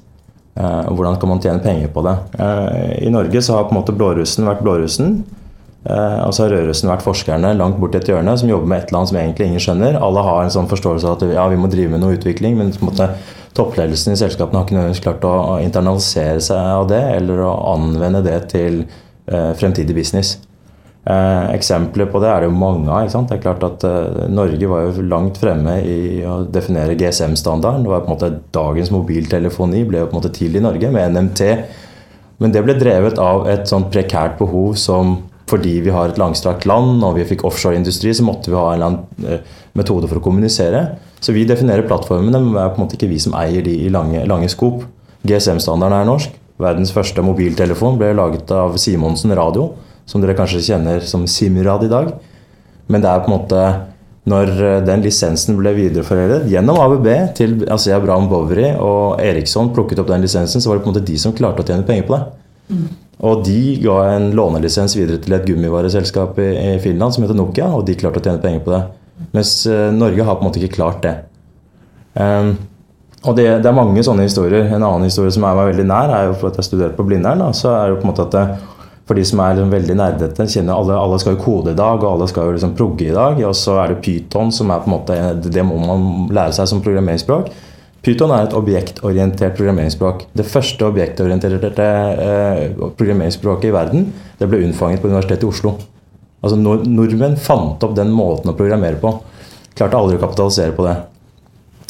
[0.55, 2.15] Eh, hvordan kan man tjene penger på det?
[2.39, 5.17] Eh, I Norge så har på en måte blårussen vært blårussen.
[5.85, 8.87] Eh, og så har rødrussen vært forskerne langt borti et hjørne som jobber med et
[8.89, 9.99] eller annet som egentlig ingen skjønner.
[10.01, 12.71] Alle har en sånn forståelse av at ja, vi må drive med noe utvikling, men
[12.73, 13.09] på en måte,
[13.55, 18.23] toppledelsen i selskapene har ikke nødvendigvis klart å internalisere seg av det eller å anvende
[18.25, 20.37] det til eh, fremtidig business.
[21.05, 23.05] Eh, eksempler på det er det jo mange av.
[23.13, 27.85] Det er klart at eh, Norge var jo langt fremme i å definere GSM-standarden.
[27.85, 30.89] Det var på en måte Dagens mobiltelefoni ble jo på en måte til i Norge
[30.95, 31.45] med NMT.
[32.41, 36.65] Men det ble drevet av et sånt prekært behov som fordi vi har et langstrakt
[36.65, 40.17] land og vi fikk offshoreindustri, så måtte vi ha en eller annen eh, metode for
[40.17, 40.87] å kommunisere.
[41.21, 43.75] Så vi definerer plattformene, men det er på en måte ikke vi som eier de
[43.85, 44.81] i lange, lange skop.
[45.21, 46.33] GSM-standarden er norsk.
[46.61, 49.73] Verdens første mobiltelefon ble laget av Simonsen Radio,
[50.05, 52.13] som dere kanskje kjenner som Simrad i dag.
[52.87, 53.61] Men det er på en måte
[54.29, 60.01] når eh, den lisensen ble videreforedlet gjennom ABB til altså Abraham Bovry og Eriksson plukket
[60.01, 62.07] opp den lisensen, så var det på en måte de som klarte å tjene penger
[62.07, 62.23] på det.
[62.69, 62.85] Mm.
[63.25, 67.69] Og de ga en lånelisens videre til et gummivareselskap i, i Finland som heter Nokia,
[67.71, 68.81] og de klarte å tjene penger på det.
[69.35, 71.13] Mens uh, Norge har på en måte ikke klart det.
[72.17, 72.57] Um,
[73.23, 74.67] og det, det, er mange sånne historier.
[74.67, 77.05] En annen historie som er meg veldig nær, er jo for at jeg studerte på
[77.07, 77.45] Blindern.
[77.55, 78.43] Så er det på en måte at det,
[79.05, 82.01] for de som er liksom veldig nerdete, kjenner alle, alle skal jo kode i dag,
[82.01, 83.37] og alle skal jo liksom progge i dag.
[83.45, 86.71] Og så er det Python som er på en måte Det må man lære seg
[86.71, 87.51] som programmeringsspråk.
[88.05, 90.27] Python er et objektorientert programmeringsspråk.
[90.37, 91.87] Det første objektorienterte
[92.25, 92.63] eh,
[92.97, 95.75] programmeringsspråket i verden det ble unnfanget på Universitetet i Oslo.
[96.45, 99.15] Altså Nordmenn fant opp den måten å programmere på.
[99.77, 100.99] Klarte aldri å kapitalisere på det.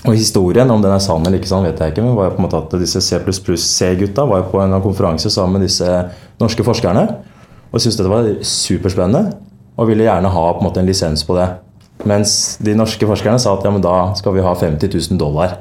[0.06, 2.04] Og Historien, om den er sann eller ikke sann, vet jeg ikke.
[2.06, 5.60] Men var jo på en måte at disse C++-C-gutta var jo på en konferanse sammen
[5.60, 5.90] med disse
[6.42, 7.08] norske forskerne.
[7.72, 9.36] Og syntes dette var superspennende
[9.76, 11.50] og ville gjerne ha på en måte en lisens på det.
[12.08, 15.60] Mens de norske forskerne sa at ja, men da skal vi ha 50 000 dollar.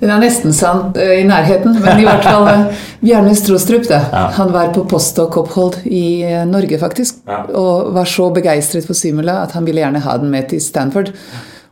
[0.00, 3.84] Den er nesten sant uh, i nærheten, men i hvert fall uh, Bjarne Strostrup.
[3.90, 4.00] Da.
[4.08, 4.22] Ja.
[4.38, 7.20] Han var på postdoc-opphold i uh, Norge, faktisk.
[7.28, 7.42] Ja.
[7.52, 11.12] Og var så begeistret for Simula at han ville gjerne ha den med til Stanford.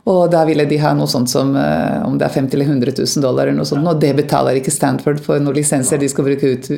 [0.07, 3.25] Og da ville de ha noe sånt som om det er 50 eller 100 000
[3.25, 6.53] dollar, eller noe sånt, og det betaler ikke Stanford for noen lisenser de skal bruke
[6.55, 6.71] ut.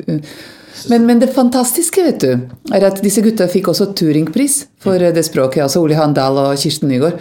[0.90, 2.32] Men, men, det fantastiske vet du,
[2.74, 5.66] er at disse gutta fikk også Turing-pris for det språket.
[5.68, 7.20] Altså Ole Handal og Kirsten Nygaard.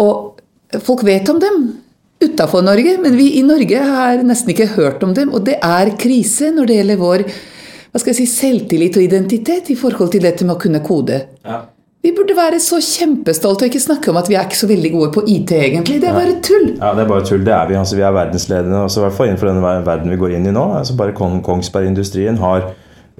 [0.00, 1.64] Og folk vet om dem
[2.24, 5.34] utafor Norge, men vi i Norge har nesten ikke hørt om dem.
[5.34, 7.26] Og det er krise når det gjelder vår
[7.94, 11.20] hva skal jeg si, selvtillit og identitet i forhold til dette med å kunne kode.
[11.46, 11.60] Ja.
[12.04, 14.90] Vi burde være så kjempestolte og ikke snakke om at vi er ikke så veldig
[14.92, 16.02] gode på IT, egentlig.
[16.02, 16.66] Det er bare tull.
[16.76, 17.44] Ja, det er bare tull.
[17.46, 17.78] Det er vi.
[17.80, 20.52] Altså, vi er verdensledende, Altså, i hvert fall innenfor den verden vi går inn i
[20.52, 20.64] nå.
[20.82, 22.66] Altså, bare Kongsberg-industrien har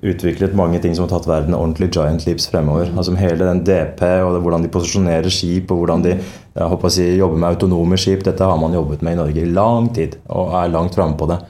[0.05, 2.91] utviklet mange ting som har tatt verden ordentlig giant leaps fremover.
[2.93, 6.93] Altså Hele den DP og hvordan de posisjonerer skip og hvordan de jeg håper å
[6.93, 8.21] si, jobber med autonome skip.
[8.27, 11.31] Dette har man jobbet med i Norge i lang tid og er langt framme på
[11.33, 11.41] det.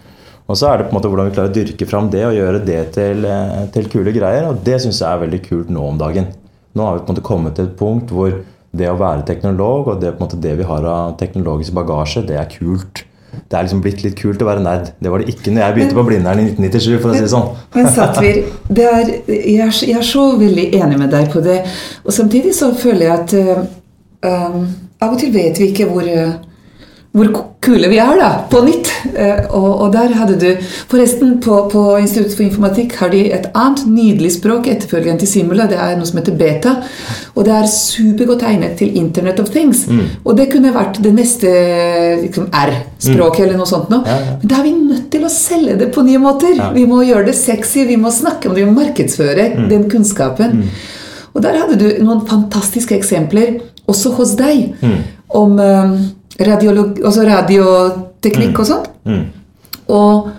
[0.47, 2.39] Og så er det på en måte hvordan vi klarer å dyrke fram det og
[2.39, 4.47] gjøre det til, eh, til kule greier.
[4.53, 6.31] Og det syns jeg er veldig kult nå om dagen.
[6.75, 8.35] Nå har vi på en måte kommet til et punkt hvor
[8.75, 12.51] det å være teknolog og det, måte, det vi har av teknologisk bagasje, det er
[12.51, 13.05] kult
[13.51, 14.91] det er liksom blitt litt kult å være nerd.
[15.03, 17.01] Det var det ikke når jeg begynte på Blindern i 1997.
[17.03, 17.49] for å si det sånn.
[17.75, 18.43] Men Satvir, er,
[18.79, 21.61] jeg, er, jeg, er, så veldig enig med deg på det.
[22.05, 24.67] Og samtidig så føler jeg at um,
[25.03, 26.09] av og til vet vi ikke hvor,
[27.15, 27.29] hvor
[27.63, 28.89] kule vi er, da, på nytt.
[29.15, 30.49] Eh, og, og, der hadde du
[30.91, 35.69] Forresten, på, på Institutt for informatikk har de et annet nydelig språk etterfølgende til Simula.
[35.71, 36.73] Det er noe som heter beta.
[37.37, 39.85] Og det er supergodt egnet til Internet of Things.
[39.87, 40.03] Mm.
[40.25, 41.53] Og det kunne vært det neste
[42.25, 43.47] liksom, R-språket mm.
[43.47, 44.03] eller noe sånt noe.
[44.11, 44.35] Ja, ja.
[44.43, 46.59] Men da er vi nødt til å selge det på nye måter.
[46.59, 46.73] Ja.
[46.75, 49.71] Vi må gjøre det sexy, vi må snakke om det, vi må markedsføre mm.
[49.71, 50.65] den kunnskapen.
[50.65, 51.31] Mm.
[51.35, 55.01] Og der hadde du noen fantastiske eksempler, også hos deg, mm.
[55.39, 55.97] om um,
[56.41, 58.61] radioteknikk mm.
[58.61, 58.85] og sånn.
[59.07, 59.25] Mm.
[59.95, 60.31] Og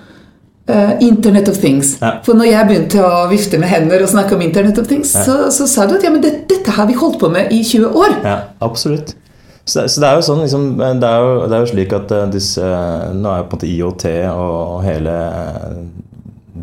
[0.70, 1.96] uh, Internet of Things.
[2.02, 2.18] Ja.
[2.26, 5.26] For når jeg begynte å vifte med hender og snakke om Internet of Things, ja.
[5.28, 7.62] så, så, sa du at ja, men det, dette har vi holdt på med i
[7.64, 8.12] 20 år.
[8.26, 9.16] Ja, absolutt.
[9.66, 12.12] Så, så det er jo sånn liksom, det, er jo, det, er jo, slik at
[12.14, 15.16] uh, disse, uh, Nå er jo på en måte IOT og, og hele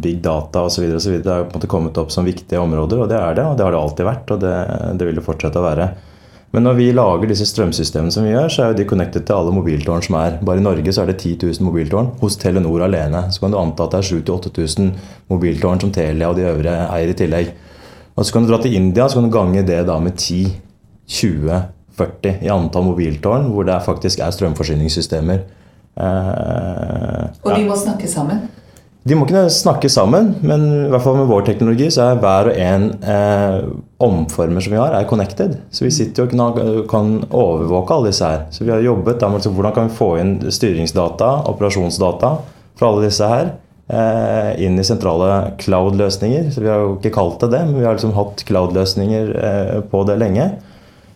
[0.03, 0.87] big data osv.
[0.87, 3.45] Det er jo på en måte kommet opp som viktige områder, og det er det.
[3.47, 4.55] Og det har det alltid vært, og det,
[4.99, 5.91] det vil det fortsette å være.
[6.53, 9.39] Men når vi lager disse strømsystemene som vi gjør, så er jo de connected til
[9.39, 10.35] alle mobiltårn som er.
[10.45, 12.11] Bare i Norge så er det 10 000 mobiltårn.
[12.21, 14.91] Hos Telenor alene så kan du anta at det er 7000-8000
[15.33, 17.55] mobiltårn som Telia og de øvrige eier i tillegg.
[18.13, 20.43] Og så kan du dra til India så kan du gange det da med 10,
[21.09, 21.63] 20,
[21.97, 25.47] 40 i antall mobiltårn hvor det faktisk er strømforsyningssystemer.
[25.97, 28.45] Eh, og de må snakke sammen?
[29.03, 32.53] De må ikke snakke sammen, men i hvert fall med vår teknologi så er hver
[32.53, 33.57] og en eh,
[34.03, 35.57] omformer som vi har, er connected.
[35.75, 38.45] Så vi sitter og kan overvåke alle disse her.
[38.55, 42.33] Så vi har jobbet da med liksom, hvordan kan vi få inn styringsdata, operasjonsdata
[42.79, 43.51] fra alle disse her
[43.91, 46.53] eh, inn i sentrale cloud-løsninger.
[46.55, 49.81] Så vi har jo ikke kalt det det, men vi har liksom hatt cloud-løsninger eh,
[49.91, 50.53] på det lenge.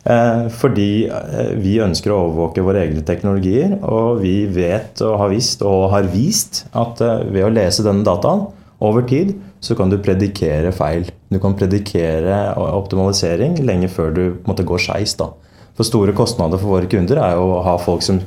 [0.07, 3.75] Eh, fordi eh, vi ønsker å overvåke våre egne teknologier.
[3.83, 8.07] Og vi vet og har visst og har vist at eh, ved å lese denne
[8.07, 8.47] dataen
[8.87, 11.09] over tid, så kan du predikere feil.
[11.33, 15.17] Du kan predikere optimalisering lenge før du måtte gå skeis.
[15.17, 18.21] For store kostnader for våre kunder er jo å ha folk som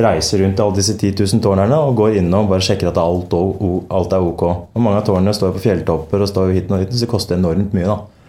[0.00, 3.34] reiser rundt alle disse 10 000 tårnene og går innom og bare sjekker at alt,
[3.36, 4.44] alt er ok.
[4.72, 7.36] Og mange av tårnene står på fjelltopper og står hit og hit, så det koster
[7.36, 7.86] enormt mye.
[7.86, 8.19] da.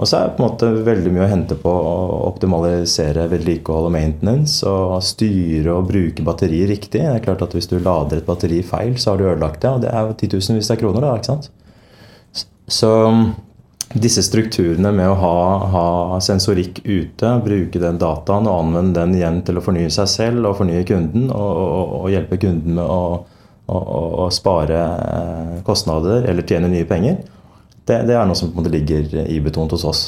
[0.00, 1.96] Og så er det på en måte veldig mye å hente på å
[2.30, 4.62] optimalisere vedlikehold og maintenance.
[4.64, 7.02] Og styre og bruke batteriet riktig.
[7.02, 9.74] Det er klart at Hvis du lader et batteri feil, så har du ødelagt det.
[9.74, 11.04] Og det er jo titusenvis av kroner.
[11.04, 11.50] da, ikke sant?
[12.70, 12.90] Så
[13.90, 15.36] disse strukturene med å ha,
[15.72, 15.86] ha,
[16.22, 20.60] sensorikk ute, bruke den dataen og anvende den igjen til å fornye seg selv og
[20.60, 23.26] fornye kunden, og, og, og hjelpe kunden med å,
[23.66, 23.80] å,
[24.24, 27.18] å spare eh, kostnader eller tjene nye penger,
[27.90, 30.06] det, det er noe som på en måte ligger ibetont hos oss.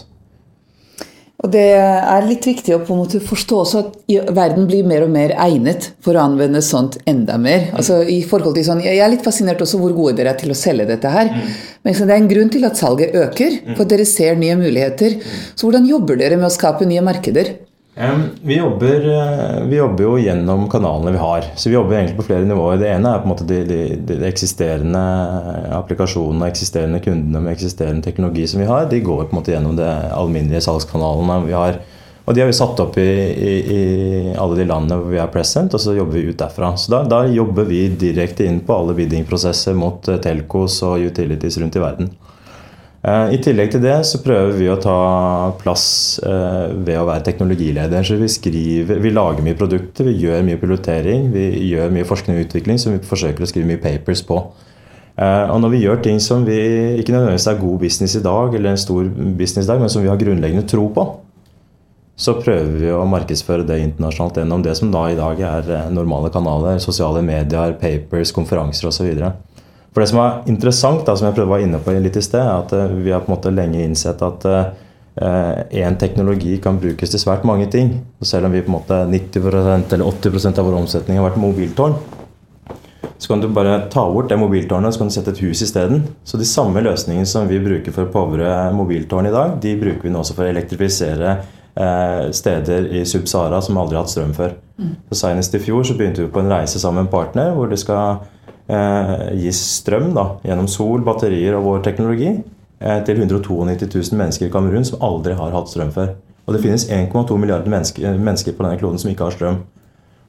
[1.43, 3.97] Og Det er litt viktig å på en måte forstå også at
[4.35, 7.67] verden blir mer og mer egnet for å anvende sånt enda mer.
[7.75, 10.55] Altså i forhold til sånn, Jeg er litt fascinert også hvor gode dere er til
[10.55, 11.33] å selge dette her.
[11.35, 11.51] Mm.
[11.83, 15.19] Men det er en grunn til at salget øker, for dere ser nye muligheter.
[15.57, 17.57] Så hvordan jobber dere med å skape nye markeder?
[18.43, 21.45] Vi jobber, eh, vi jobber, jo gjennom kanalene vi har.
[21.57, 22.79] Så vi jobber egentlig på flere nivåer.
[22.81, 25.03] Det ene er på en måte de, de, de eksisterende
[25.77, 28.89] applikasjonene eksisterende kundene med eksisterende teknologi som vi har.
[28.89, 31.83] De går på en måte gjennom de alminnelige salgskanalene vi har.
[32.25, 33.83] Og de har vi satt opp i, i, i
[34.39, 36.73] alle de landene hvor vi er present, og så jobber vi ut derfra.
[36.79, 41.61] Så da, da jobber vi direkte inn på alle biddingprosesser mot eh, telcos og utilities
[41.61, 42.13] rundt i verden.
[43.03, 44.97] Eh, I tillegg til det så prøver vi å ta
[45.59, 45.87] plass
[46.23, 48.07] eh, ved å være teknologileder.
[48.07, 52.39] Så vi skriver, vi lager mye produkter, vi gjør mye pilotering, vi gjør mye forskning
[52.39, 54.39] og utvikling som vi forsøker å skrive mye papers på.
[55.19, 56.61] Eh, og når vi gjør ting som vi
[57.03, 60.07] ikke nødvendigvis er god business i dag, eller en stor business i dag, men som
[60.07, 61.09] vi har grunnleggende tro på,
[62.23, 66.31] så prøver vi å markedsføre det internasjonalt gjennom det som da i dag er normale
[66.31, 66.79] kanaler.
[66.79, 69.09] Sosiale medier, papers, konferanser osv.
[69.93, 72.25] For det som er interessant, da, som jeg prøvde å være inne på litt i
[72.25, 74.49] sted, er at eh, vi har på en måte lenge innsett at
[75.21, 77.99] én eh, teknologi kan brukes til svært mange ting.
[78.21, 81.43] Og selv om vi på en måte 90% eller 80% av vår omsetning har vært
[81.43, 81.97] mobiltårn,
[83.23, 85.61] så kan du bare ta bort det mobiltårnet og så kan du sette et hus
[85.63, 86.01] isteden.
[86.27, 90.09] Så de samme løsningene som vi bruker for å povre mobiltårn i dag, de bruker
[90.09, 94.33] vi nå også for å elektrifisere eh, steder i Sub-Sahara som aldri har hatt strøm
[94.35, 94.57] før.
[94.81, 94.97] Mm.
[95.13, 97.71] Så Senest i fjor så begynte vi på en reise sammen med en partner hvor
[97.71, 98.42] det skal eh,
[99.43, 104.53] gis strøm da, gjennom sol, batterier og vår teknologi eh, til 192 000 mennesker i
[104.53, 106.15] Kamerun som aldri har hatt strøm før.
[106.47, 109.63] Og det finnes 1,2 milliarder mennesker, mennesker, på denne kloden som ikke har strøm.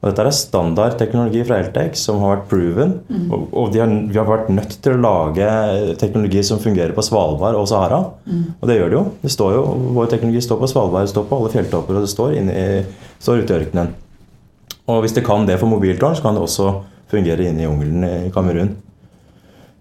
[0.04, 2.90] Og dette er standard teknologi fra Eltec som har vært proven.
[3.08, 3.28] Mm.
[3.32, 5.46] Og, og har, vi har vært nødt til å lage
[6.02, 8.02] teknologi som fungerer på Svalbard og Sahara.
[8.28, 8.42] Mm.
[8.58, 9.04] Og det gjør det jo.
[9.22, 9.62] det står jo.
[9.96, 12.82] Vår teknologi står på Svalbard, det står på alle fjelltopper, og det står, inne i,
[13.24, 13.94] står ute i ørkenen.
[14.92, 16.68] Og hvis det kan det for mobiltårn, så kan det også
[17.10, 18.74] fungere inne i jungelen i Kamerun.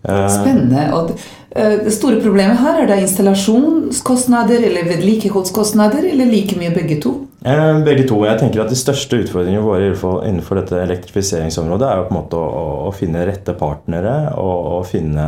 [0.04, 0.88] Eh, Spennende.
[0.98, 1.14] Og
[1.56, 7.16] eh, det store problemet her er det installasjonskostnader eller vedlikeholdskostnader, eller like mye begge to?
[7.48, 8.20] Eh, begge to.
[8.28, 9.94] Jeg tenker at De største utfordringene våre
[10.28, 14.82] innenfor dette elektrifiseringsområdet er jo på en måte å, å finne rette partnere og, å
[14.88, 15.28] finne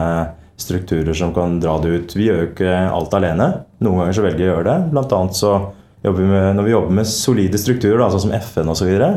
[0.60, 2.16] strukturer som kan dra det ut.
[2.16, 3.50] Vi gjør jo ikke alt alene.
[3.84, 4.92] Noen ganger så velger vi å gjøre det.
[4.94, 5.54] Blant annet så
[6.06, 9.10] jobber vi med, Når vi jobber med solide strukturer, da, sånn som FN osv., så,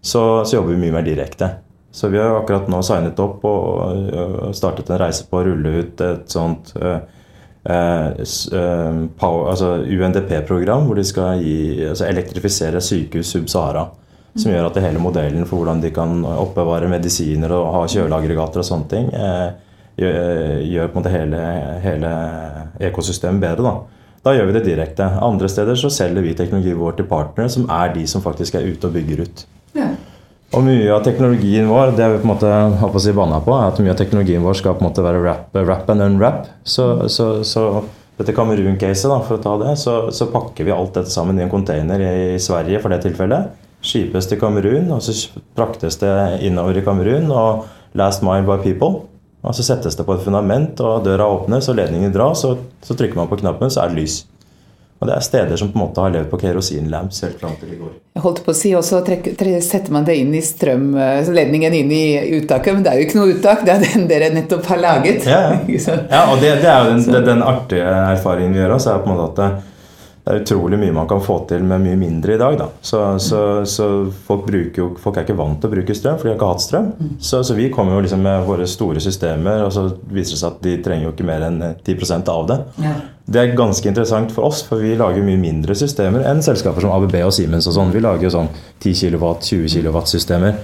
[0.00, 1.50] så så jobber vi mye mer direkte.
[1.90, 6.02] Så vi har akkurat nå signet opp og startet en reise på å rulle ut
[6.04, 7.00] et sånt uh,
[9.18, 13.86] power, altså UNDP-program hvor de skal gi, altså elektrifisere sykehus sub-Sahara.
[14.38, 18.68] Som gjør at hele modellen for hvordan de kan oppbevare medisiner og ha kjøleaggregater og
[18.68, 19.08] sånne ting,
[19.98, 21.40] gjør, på en måte hele,
[21.82, 22.12] hele
[22.90, 23.64] ekosystemet bedre.
[23.66, 24.12] Da.
[24.28, 25.08] da gjør vi det direkte.
[25.24, 28.68] Andre steder så selger vi teknologien vår til partnere, som er de som faktisk er
[28.68, 29.46] ute og bygger ut.
[30.56, 33.40] Og mye av teknologien vår det vi på en måte har på å si banna
[33.44, 36.04] på, er at mye av teknologien vår skal på en måte være wrap, rap and
[36.06, 36.46] unwrap.
[36.64, 37.64] Så, så, så
[38.16, 41.52] dette Kamerun-caset, for å ta det, så, så, pakker vi alt dette sammen i en
[41.52, 43.52] container i Sverige for det tilfellet.
[43.84, 45.14] Skipes til Kamerun, og så
[45.54, 46.14] fraktes det
[46.48, 47.28] innover i Kamerun.
[47.28, 49.04] Og last mile by people.
[49.44, 52.96] Og så settes det på et fundament, og døra åpnes, og ledningen dras, og så
[52.98, 54.22] trykker man på knappen, så er det lys.
[54.98, 57.70] Og det er steder som på en måte har levd på kerosinlamps helt fram til
[57.70, 57.92] i går.
[58.18, 62.04] Jeg holdt på å si, og så setter man det inn i strømledningen inn i
[62.40, 65.28] uttaket, men det er jo ikke noe uttak, det er den dere nettopp har laget.
[65.30, 69.04] Ja, ja og det, det, er jo den, den, artige erfaringen vi gjør oss, er
[69.04, 69.68] på en måte at
[70.28, 72.56] det er utrolig mye man kan få til med mye mindre i dag.
[72.60, 72.66] Da.
[72.84, 73.86] Så, så, så
[74.26, 76.64] folk, jo, folk, er ikke vant til å bruke strøm, for de har ikke hatt
[76.64, 76.90] strøm.
[77.16, 80.50] Så, så vi kommer jo liksom med våre store systemer, og så viser det seg
[80.50, 82.58] at de trenger jo ikke mer enn 10% av det.
[82.84, 82.92] Ja.
[83.24, 86.92] Det er ganske interessant for oss, for vi lager mye mindre systemer enn selskaper som
[86.98, 87.70] ABB og Siemens.
[87.70, 87.96] og sånn.
[87.96, 88.52] Vi lager jo sånn
[88.84, 90.60] 10 kW, 20 kW-systemer.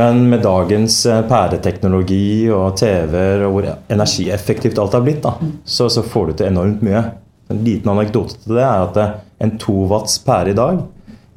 [0.00, 5.92] Men med dagens eh, pæreteknologi og TV-er og hvor energieffektivt alt har blitt, da, så,
[5.92, 7.08] så får du til enormt mye.
[7.48, 8.98] En liten anekdote til det er at
[9.44, 10.82] en 2 watts pære i dag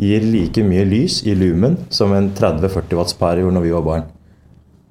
[0.02, 3.86] gir like mye lys i lumen som en 30-40 watts pære gjorde når vi var
[3.86, 4.10] barn.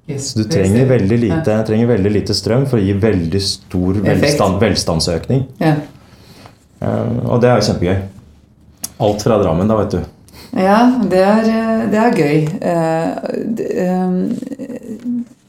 [0.09, 3.99] Yes, så du trenger veldig, lite, trenger veldig, lite, strøm for å gi veldig stor
[4.01, 5.43] velstand, velstandsøkning.
[5.61, 5.75] Ja.
[6.81, 8.01] Uh, og det er jo kjempegøy.
[9.05, 10.01] Alt fra Drammen, da, vet du.
[10.57, 10.79] Ja,
[11.11, 11.45] det er,
[11.91, 12.37] det er gøy.
[13.93, 14.17] Um,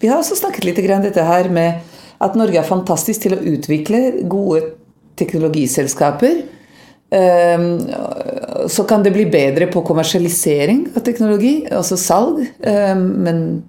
[0.03, 1.81] vi har også snakket litt om dette her med
[2.23, 4.61] at Norge er fantastisk til å utvikle gode
[5.19, 6.43] teknologiselskaper.
[7.13, 7.81] Ehm,
[8.69, 12.41] så kan det bli bedre på kommersialisering av teknologi, altså salg.
[12.61, 13.63] Ehm, men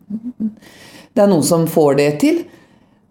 [1.14, 2.44] det er noen som får det til.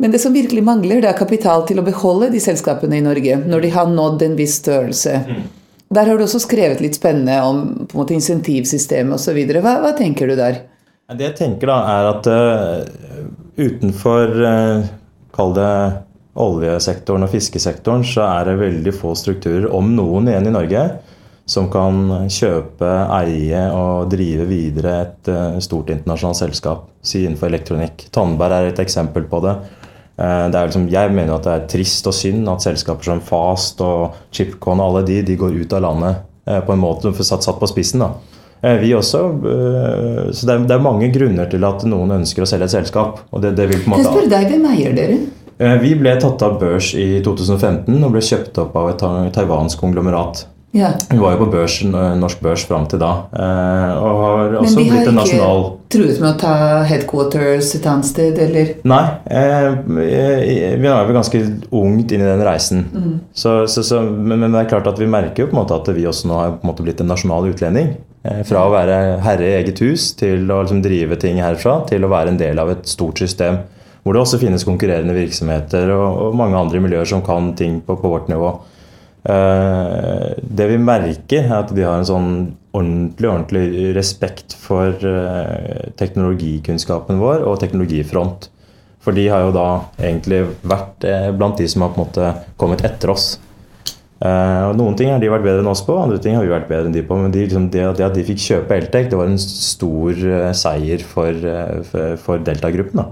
[0.02, 3.36] Men det som virkelig mangler, det er kapital til å beholde de selskapene i Norge
[3.44, 5.20] når de har nådd en viss størrelse.
[5.92, 9.38] Der har du også skrevet litt spennende om på en måte insentivsystemet osv.
[9.60, 10.64] Hva, hva tenker du der?
[11.12, 13.28] Det jeg tenker, da, er at uh,
[13.60, 14.90] utenfor uh,
[15.36, 15.72] Kall det
[16.40, 20.84] oljesektoren og fiskesektoren så er det veldig få strukturer, om noen igjen i Norge,
[21.52, 26.88] som kan kjøpe, eie og drive videre et eh, stort internasjonalt selskap.
[27.02, 28.06] Si innenfor elektronikk.
[28.14, 29.56] Tandberg er et eksempel på det.
[30.16, 33.82] Eh, det liksom, jeg mener at det er trist og synd at selskaper som Fast
[33.84, 37.44] og Chipcon og alle de, de går ut av landet eh, på en måte satt,
[37.44, 38.06] satt på spissen.
[38.06, 38.14] da.
[38.62, 39.20] Vi også,
[40.30, 43.24] så det er, det er, mange grunner til at noen ønsker å selge et selskap.
[43.34, 44.04] og det, det vil på en måte...
[44.06, 45.16] Jeg spør deg, Hvem eier dere?
[45.62, 49.04] Eh, vi ble tatt av børs i 2015 og ble kjøpt opp av et
[49.36, 50.46] taiwansk konglomerat.
[50.72, 50.94] Ja.
[51.10, 53.10] Vi var jo på børs, eh, norsk børs fram til da.
[53.36, 56.54] Eh, og har også Men de har ikke truet med å ta
[56.88, 58.72] headquarters et annet sted, eller?
[58.82, 59.04] Nei.
[59.28, 62.86] vi er vel ganske ungt inn i den reisen.
[62.90, 63.20] Mm.
[63.34, 65.76] Så, så, så, men, men, det er klart at vi merker jo på en måte
[65.76, 67.94] at vi også nå har på en blitt en nasjonal utlending.
[68.46, 72.08] Fra å være herre i eget hus til å liksom drive ting herfra, til å
[72.08, 73.58] være en del av et stort system
[74.02, 77.96] hvor det også finnes konkurrerende virksomheter og, og mange andre miljøer som kan ting på,
[78.00, 78.56] på vårt nivå.
[79.22, 82.32] Uh, det vi merker, er at de har en sånn
[82.74, 88.50] ordentlig, ordentlig respekt for uh, teknologikunnskapen vår og teknologifront.
[89.02, 89.68] For de har jo da
[90.02, 93.36] egentlig vært uh, blant de som har på en måte kommet etter oss.
[94.22, 96.70] og Noen ting har de vært bedre enn oss på, andre ting har vi vært
[96.70, 97.22] bedre enn de på.
[97.22, 100.22] Men de, liksom, det, det, at de fikk kjøpe Eltec, det var en stor
[100.58, 101.50] seier for,
[101.90, 103.06] for, for Delta-gruppen.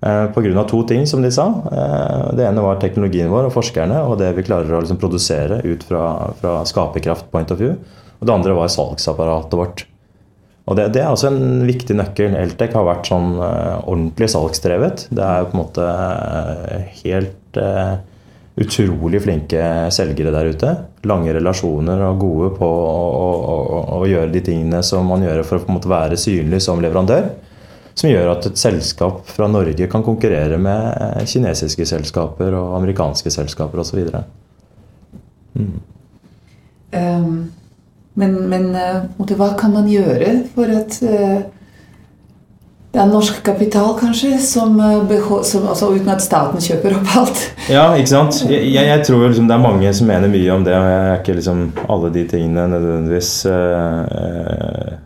[0.00, 0.64] Eh, Pga.
[0.68, 1.46] to ting, som de sa.
[1.72, 5.62] Eh, det ene var teknologien vår og forskerne og det vi klarer å liksom produsere
[5.64, 7.76] ut fra, fra skaperkraft point of view.
[8.20, 9.86] Og det andre var salgsapparatet vårt.
[10.66, 12.34] Og det, det, er også en viktig nøkkel.
[12.34, 15.04] Eltec har vært sånn uh, ordentlig salgsdrevet.
[15.14, 15.84] Det er på en måte
[17.04, 18.00] helt uh,
[18.58, 19.60] utrolig flinke
[19.94, 20.72] selgere der ute.
[21.06, 22.96] Lange relasjoner og gode på å,
[23.36, 27.30] å, å, å gjøre de tingene som man gjør for å være synlig som leverandør.
[27.96, 33.80] Som gjør at et selskap fra Norge kan konkurrere med kinesiske selskaper og amerikanske selskaper
[33.80, 34.02] osv.
[35.56, 35.70] Mm.
[36.92, 37.38] Um,
[38.16, 41.42] Men, men eh, hva kan man gjøre for at eh,
[42.96, 47.42] det er norsk kapital, kanskje, som, eh, som altså, uten at staten kjøper opp alt?
[47.68, 48.38] Ja, ikke sant.
[48.48, 51.20] Jeg, jeg, tror liksom det er mange som mener mye om det, og jeg er
[51.20, 51.60] ikke liksom
[51.92, 54.96] alle de tingene nødvendigvis eh, eh,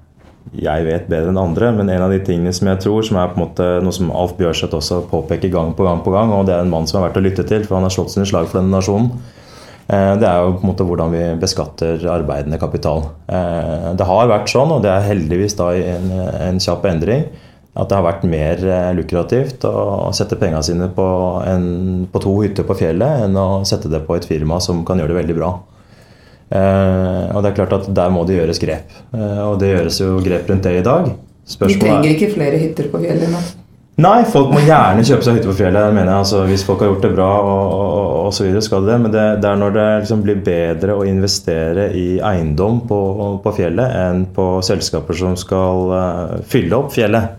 [0.61, 3.33] jeg vet bedre enn andre, men en av de tingene som jeg tror, som er
[3.33, 6.47] på en måte noe som Alf Bjørseth også påpeker gang på gang på gang, og
[6.49, 8.29] det er en mann som er verdt å lytte til, for han har slått sine
[8.29, 9.13] slag for denne nasjonen,
[9.89, 13.07] eh, det er jo på en måte hvordan vi beskatter arbeidende kapital.
[13.29, 16.13] Eh, Det har vært sånn, og det er heldigvis da en,
[16.51, 17.25] en kjapp endring,
[17.81, 21.09] at det har vært mer eh, lukrativt å sette pengene sine på,
[21.47, 24.99] en, på to hytter på fjellet enn å sette det på et firma som kan
[25.01, 25.55] gjøre det veldig bra.
[26.51, 28.95] Eh, og det er klart at der må det gjøres grep.
[29.15, 31.11] Eh, og det gjøres jo grep rundt det i dag.
[31.61, 33.43] Vi trenger er ikke flere hytter på fjellet nå.
[34.01, 35.93] Nei, folk må gjerne kjøpe seg hytte på fjellet.
[35.93, 38.87] mener jeg, altså Hvis folk har gjort det bra og, og, og så videre, skal
[38.87, 38.99] de det.
[39.03, 43.01] Men det, det er når det liksom blir bedre å investere i eiendom på,
[43.45, 47.37] på fjellet enn på selskaper som skal uh, fylle opp fjellet,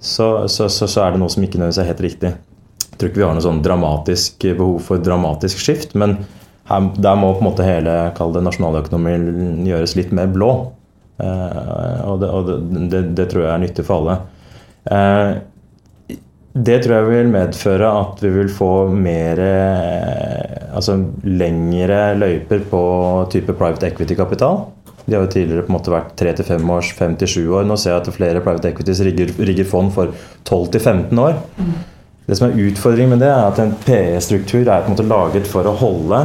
[0.00, 2.32] så, så, så, så er det noe som ikke nødvendigvis er helt riktig.
[2.86, 6.16] Jeg tror ikke vi har noe sånn dramatisk behov for dramatisk skift, men
[6.70, 10.52] her, der må på en måte hele nasjonaløkonomien gjøres litt mer blå.
[11.20, 12.50] Eh, og det, og
[12.90, 14.18] det, det, tror jeg er nyttig for alle.
[14.90, 16.18] Eh,
[16.50, 20.94] det tror jeg vil medføre at vi vil få mer eh, Altså
[21.26, 22.80] lengre løyper på
[23.32, 24.60] type private equity-kapital.
[25.02, 27.64] De har jo tidligere på en måte vært 3-5 års, 5-7 år.
[27.66, 30.12] Nå ser jeg at flere private equities rigger, rigger fond for
[30.46, 31.40] 12-15 år.
[32.28, 35.50] Det som er utfordringen med det, er at en PE-struktur er på en måte laget
[35.50, 36.22] for å holde,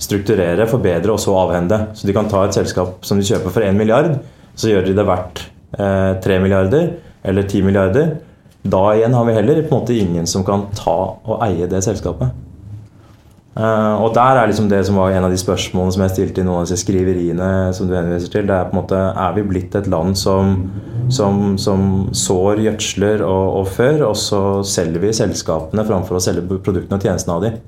[0.00, 1.80] strukturere, forbedre og så avhende.
[1.94, 4.16] Så de kan ta et selskap som de kjøper for 1 milliard,
[4.54, 5.44] så gjør de det verdt
[5.78, 8.16] eh, 3 milliarder eller 10 milliarder.
[8.64, 11.82] Da igjen har vi heller på en måte ingen som kan ta og eie det
[11.84, 12.32] selskapet.
[13.54, 16.42] Eh, og der er liksom det som var en av de spørsmålene som jeg stilte
[16.42, 18.48] i noen av disse skriveriene som du henviser til.
[18.48, 20.56] Det er på en måte Er vi blitt et land som,
[21.08, 26.46] som, som sår, gjødsler og, og før, og så selger vi selskapene framfor å selge
[26.50, 27.62] produktene og tjenestene av dem?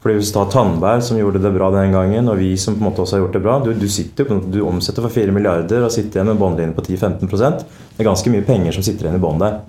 [0.00, 2.80] Fordi Hvis du tar Tandberg, som gjorde det bra den gangen, og vi som på
[2.80, 5.84] en måte også har gjort det bra Du, du, sitter, du omsetter for 4 milliarder
[5.84, 9.20] og sitter igjen med båndlinje på 10-15% Det er ganske mye penger som sitter igjen
[9.20, 9.60] i båndet.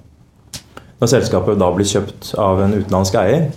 [1.02, 3.48] Når selskapet da blir kjøpt av en utenlandsk eier,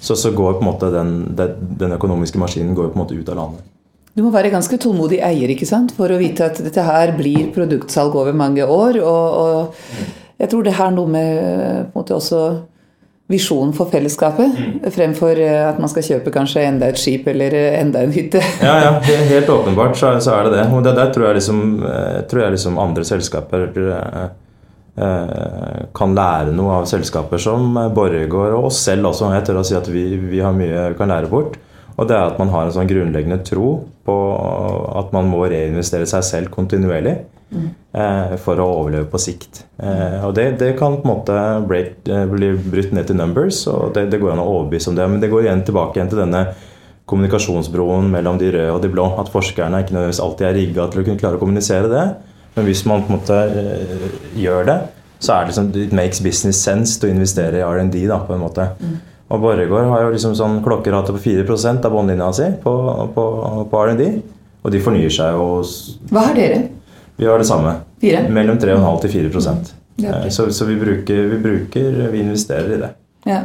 [0.00, 3.28] så, så går på en måte den, den, økonomiske maskinen går på en måte ut
[3.32, 3.72] av landet.
[4.16, 5.92] Du må være ganske tålmodig eier ikke sant?
[5.96, 8.96] for å vite at dette her blir produktsalg over mange år.
[9.04, 12.40] Og, og jeg tror det har noe med på en måte også
[13.26, 14.54] visjonen for fellesskapet,
[14.94, 18.42] fremfor eh, at man skal kjøpe kanskje enda et skip eller eh, enda en hytte.
[18.66, 20.66] Ja, ja, helt åpenbart så, så er det det.
[20.70, 24.26] Og det der tror jeg liksom, eh, tror jeg liksom andre selskaper eh,
[25.96, 29.32] kan lære noe av selskaper som Borregaard og oss selv også.
[29.34, 31.58] Jeg tør å si at vi, vi har mye vi kan lære bort.
[31.96, 33.70] Og det er at man har en sånn grunnleggende tro
[34.06, 34.16] på
[35.00, 37.18] at man må reinvestere seg selv kontinuerlig
[37.52, 39.64] eh, for å overleve på sikt.
[39.78, 41.36] Eh, og det, det kan på en måte
[41.68, 44.98] break, eh, bli brutt ned til numbers, og det, det går an å overbevise om
[44.98, 45.08] det.
[45.12, 46.46] Men det går igjen tilbake igjen til denne
[47.06, 49.08] kommunikasjonsbroen mellom de røde og de blå.
[49.22, 52.06] At forskerne ikke nødvendigvis alltid er rigga til å kunne klare å kommunisere det.
[52.56, 53.40] Men hvis man på en måte
[54.34, 54.78] gjør det,
[55.20, 58.42] så er det liksom It makes business sense å investere i R&D da, på en
[58.42, 58.66] måte.
[59.26, 62.74] Og Borregaard har jo liksom sånn klokkerate på 4% av båndlinja si på,
[63.14, 63.24] på,
[63.70, 64.08] på R&D.
[64.66, 65.62] Og de fornyer seg jo
[66.10, 66.60] Hva har dere?
[67.16, 67.74] Vi har det samme.
[68.00, 68.26] Fire?
[68.28, 69.30] Mellom 3,5 til 4
[69.98, 70.26] okay.
[70.26, 72.90] Eh, Så, så vi, bruker, vi bruker Vi investerer i det.
[73.24, 73.44] Ja.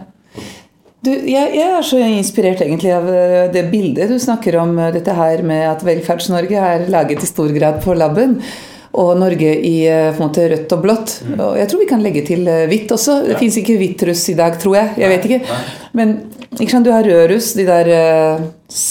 [1.02, 4.92] Du, jeg, jeg er så inspirert egentlig av eh, det bildet du snakker om, eh,
[4.94, 8.38] dette her med at Velferds-Norge er laget i stor grad på laben.
[8.92, 9.88] Og Norge i
[10.20, 11.12] måte rødt og blått.
[11.38, 13.22] Og jeg tror vi kan legge til hvitt også.
[13.24, 14.90] Det fins ikke hvitt russ i dag, tror jeg.
[15.00, 15.60] Jeg vet ikke.
[15.96, 16.12] Men
[16.58, 17.88] ikke sant, du har rød russ, de der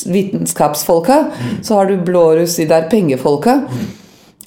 [0.08, 1.18] vitenskapsfolka.
[1.60, 3.58] Så har du blå russ, de der pengefolka.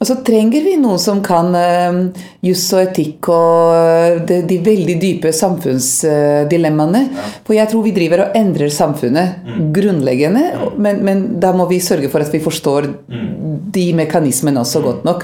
[0.03, 4.57] Og så trenger vi noen som kan uh, juss og etikk og eh, de, de
[4.59, 7.05] veldig dype samfunnsdilemmaene.
[7.47, 10.43] For jeg tror vi driver og endrer samfunnet grunnleggende,
[10.75, 12.89] men, men da må vi sørge for at vi forstår
[13.77, 15.23] de mekanismene også godt nok.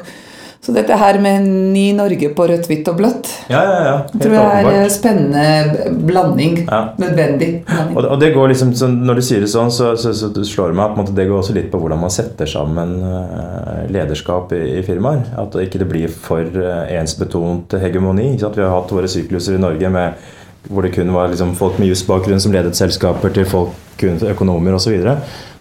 [0.70, 3.94] Så dette her med ny Norge på rødt, hvitt og blått Ja, ja, ja.
[4.14, 6.60] tror jeg er en spennende blanding.
[6.68, 6.82] Ja.
[7.02, 7.48] Nødvendig.
[7.66, 7.98] blanding.
[7.98, 10.78] Og, det går liksom, så Når du sier det sånn, så, så, så slår det
[10.78, 14.62] meg at måte, det går også litt på hvordan man setter sammen eh, lederskap i,
[14.78, 15.26] i firmaer.
[15.42, 18.36] At ikke det blir for eh, ensbetont hegemoni.
[18.38, 20.32] Vi har hatt våre sykluser i Norge med,
[20.70, 24.78] hvor det kun var liksom, folk med jusbakgrunn som ledet selskaper, til folk kun økonomer
[24.78, 25.02] osv.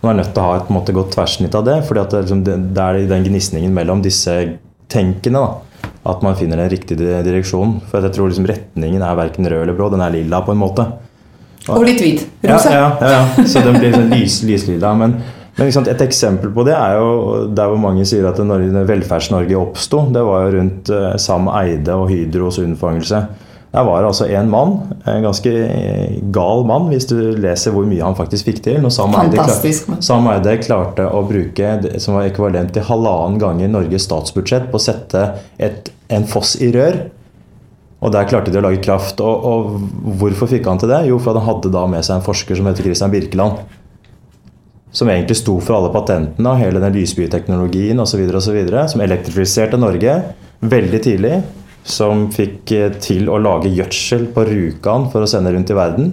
[0.05, 1.81] Man er nødt til å ha et måte, godt tversnitt av det.
[1.89, 4.43] fordi at det, er liksom, det, det er den gnisningen mellom disse
[4.89, 7.81] tenkene da, at man finner den riktige di- direksjonen.
[7.91, 10.61] For jeg tror liksom, retningen er verken rød eller blå, den er lilla på en
[10.63, 10.87] måte.
[11.69, 12.23] Og litt hvit.
[12.43, 12.71] Ja, Rosa.
[12.73, 13.45] ja, ja, ja.
[13.53, 14.95] Så den blir sånn lys, lyslilla.
[14.97, 15.19] Men,
[15.59, 20.05] Men sant, Et eksempel på det er jo der hvor mange sier at Velferds-Norge oppsto.
[20.15, 23.25] Det var jo rundt eh, Sam Eide og Hydros unnfangelse.
[23.69, 25.51] Der var altså en mann, en ganske
[26.33, 28.79] gal mann, hvis du leser hvor mye han faktisk fikk til.
[28.81, 34.09] Når Sam Eide, klar, klarte å bruke det som var ekvivalent til halvannen ganger Norges
[34.09, 35.27] statsbudsjett på å sette
[35.61, 37.03] et, en foss i rør.
[37.99, 39.21] Og der klarte de å lage kraft.
[39.21, 41.05] Og, og hvorfor fikk han til det?
[41.11, 43.61] Jo, for han hadde da med seg en forsker som heter Christian Birkeland
[44.91, 48.23] som egentlig sto for alle patentene og hele den lysbyteknologien osv.,
[48.89, 50.15] som elektrifiserte Norge
[50.65, 51.35] veldig tidlig.
[51.85, 56.13] Som fikk eh, til å lage gjødsel på Rjukan for å sende rundt i verden.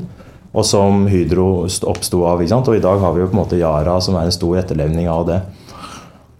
[0.55, 2.43] Og som Hydro oppsto av.
[2.45, 5.09] Og i dag har vi jo på en måte Yara, som er en stor etterlevning
[5.11, 5.41] av det.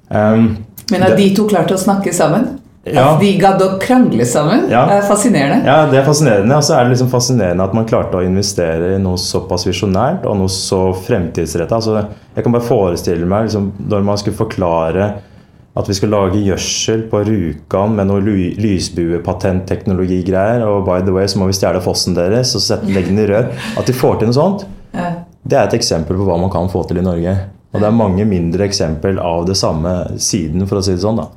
[0.08, 0.54] Um,
[0.92, 2.54] Men har de to klart å snakke sammen?
[2.86, 3.16] Ja.
[3.16, 4.68] At de gadd å krangle sammen.
[4.70, 4.84] Ja.
[4.86, 5.66] Det er fascinerende.
[5.66, 6.60] Ja, det er fascinerende.
[6.60, 10.28] Og så er det liksom fascinerende at man klarte å investere i noe såpass visjonært
[10.30, 11.80] og noe så fremtidsretta.
[11.80, 12.04] Altså,
[12.36, 15.10] jeg kan bare forestille meg liksom, når man skulle forklare
[15.76, 18.22] at vi skal lage gjødsel på Rjukan med noe
[18.64, 23.24] lysbuepatentteknologigreier, og by the way så må vi stjele fossen deres og sette, legge den
[23.26, 23.46] i rør.
[23.76, 24.60] At de får til noe sånt,
[25.46, 27.34] det er et eksempel på hva man kan få til i Norge.
[27.76, 31.20] Og det er mange mindre eksempel av det samme siden, for å si det sånn.
[31.20, 31.28] da.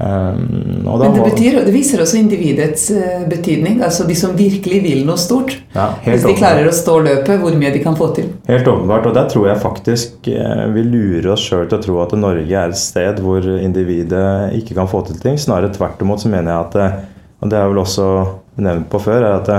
[0.00, 3.82] Um, Men det, betyr, det, viser også individets uh, betydning.
[3.84, 5.58] altså De som virkelig vil noe stort.
[5.74, 8.30] Ja, Hvis de klarer å stå løpet, hvor mye de kan få til.
[8.48, 9.10] Helt åpenbart.
[9.10, 12.62] Og der tror jeg faktisk uh, vi lurer oss sjøl til å tro at Norge
[12.62, 15.36] er et sted hvor individet ikke kan få til ting.
[15.40, 18.08] Snarere tvert imot så mener jeg at uh, Og det er vel også
[18.60, 19.52] nevnt på før, er at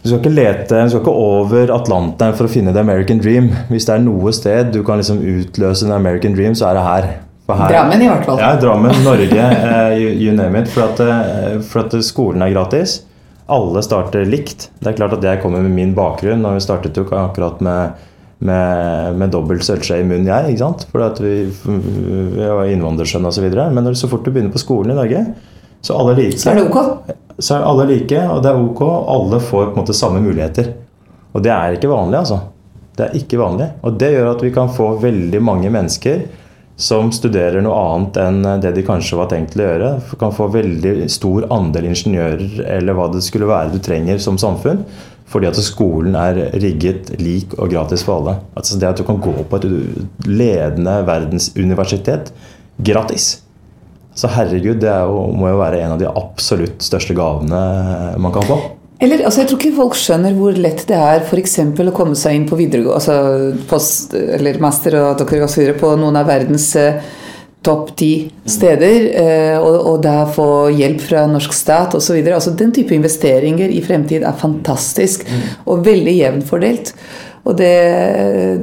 [0.00, 3.50] du skal ikke lete, du skal ikke over Atlanteren for å finne the American dream.
[3.68, 6.86] Hvis det er noe sted du kan liksom utløse the American dream, så er det
[6.86, 7.10] her.
[7.58, 8.40] Her, Drammen, i hvert fall.
[8.42, 10.70] Ja, Drammen, Norge, uh, you, you, name it.
[10.72, 13.00] For at, uh, for at, skolen er gratis.
[13.50, 14.68] Alle starter likt.
[14.78, 16.44] Det er klart at jeg kommer med min bakgrunn.
[16.46, 18.04] og Vi startet jo akkurat med,
[18.38, 20.52] med, med dobbelt sølvskje i munnen, jeg.
[20.52, 20.86] ikke sant?
[20.92, 23.48] For at vi, vi var innvandrersønn osv.
[23.50, 25.24] Men når, så fort du begynner på skolen i Norge,
[25.80, 26.38] så alle like.
[26.38, 27.16] Så er det ok?
[27.40, 28.84] Så er alle like, og det er ok.
[29.16, 30.74] Alle får på en måte samme muligheter.
[31.32, 32.40] Og det er ikke vanlig, altså.
[32.98, 33.70] Det er ikke vanlig.
[33.86, 36.26] Og det gjør at vi kan få veldig mange mennesker
[36.80, 40.48] som studerer noe annet enn det de kanskje var tenkt til å gjøre, kan få
[40.54, 44.84] veldig stor andel ingeniører eller hva det skulle være du trenger som samfunn.
[45.30, 48.40] Fordi at skolen er rigget lik og gratis for alle.
[48.58, 49.68] Altså det at du kan gå på et
[50.26, 52.32] ledende verdensuniversitet
[52.82, 53.36] gratis.
[54.16, 57.60] Så herregud, det jo, må jo være en av de absolutt største gavene
[58.18, 58.58] man kan få.
[59.00, 61.56] Eller, altså, jeg tror ikke folk skjønner hvor lett det er f.eks.
[61.64, 66.28] å komme seg inn på videregående, altså post, eller master og doktorgrad på noen av
[66.28, 67.00] verdens eh,
[67.64, 68.10] topp ti
[68.48, 72.20] steder, eh, og, og da få hjelp fra norsk stat osv.
[72.28, 75.42] Altså, den type investeringer i fremtid er fantastisk mm.
[75.64, 76.94] og veldig jevnt fordelt.
[77.48, 77.70] Og det,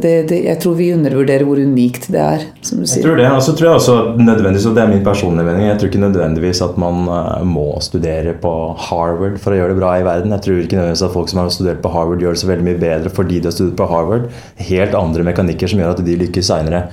[0.04, 2.44] det, det, jeg tror vi undervurderer hvor unikt det er.
[2.62, 3.02] som du sier.
[3.02, 5.66] Jeg tror det, og så tror jeg også nødvendigvis, og det er min personlige mening,
[5.66, 8.54] jeg tror ikke nødvendigvis at man eh, må studere på
[8.88, 10.36] Harvard for å gjøre det bra i verden.
[10.36, 12.68] Jeg tror ikke nødvendigvis at folk som har studert på Harvard gjør det så veldig
[12.70, 14.30] mye bedre fordi de har studert på Harvard.
[14.70, 16.86] Helt andre mekanikker som gjør at de lykkes seinere.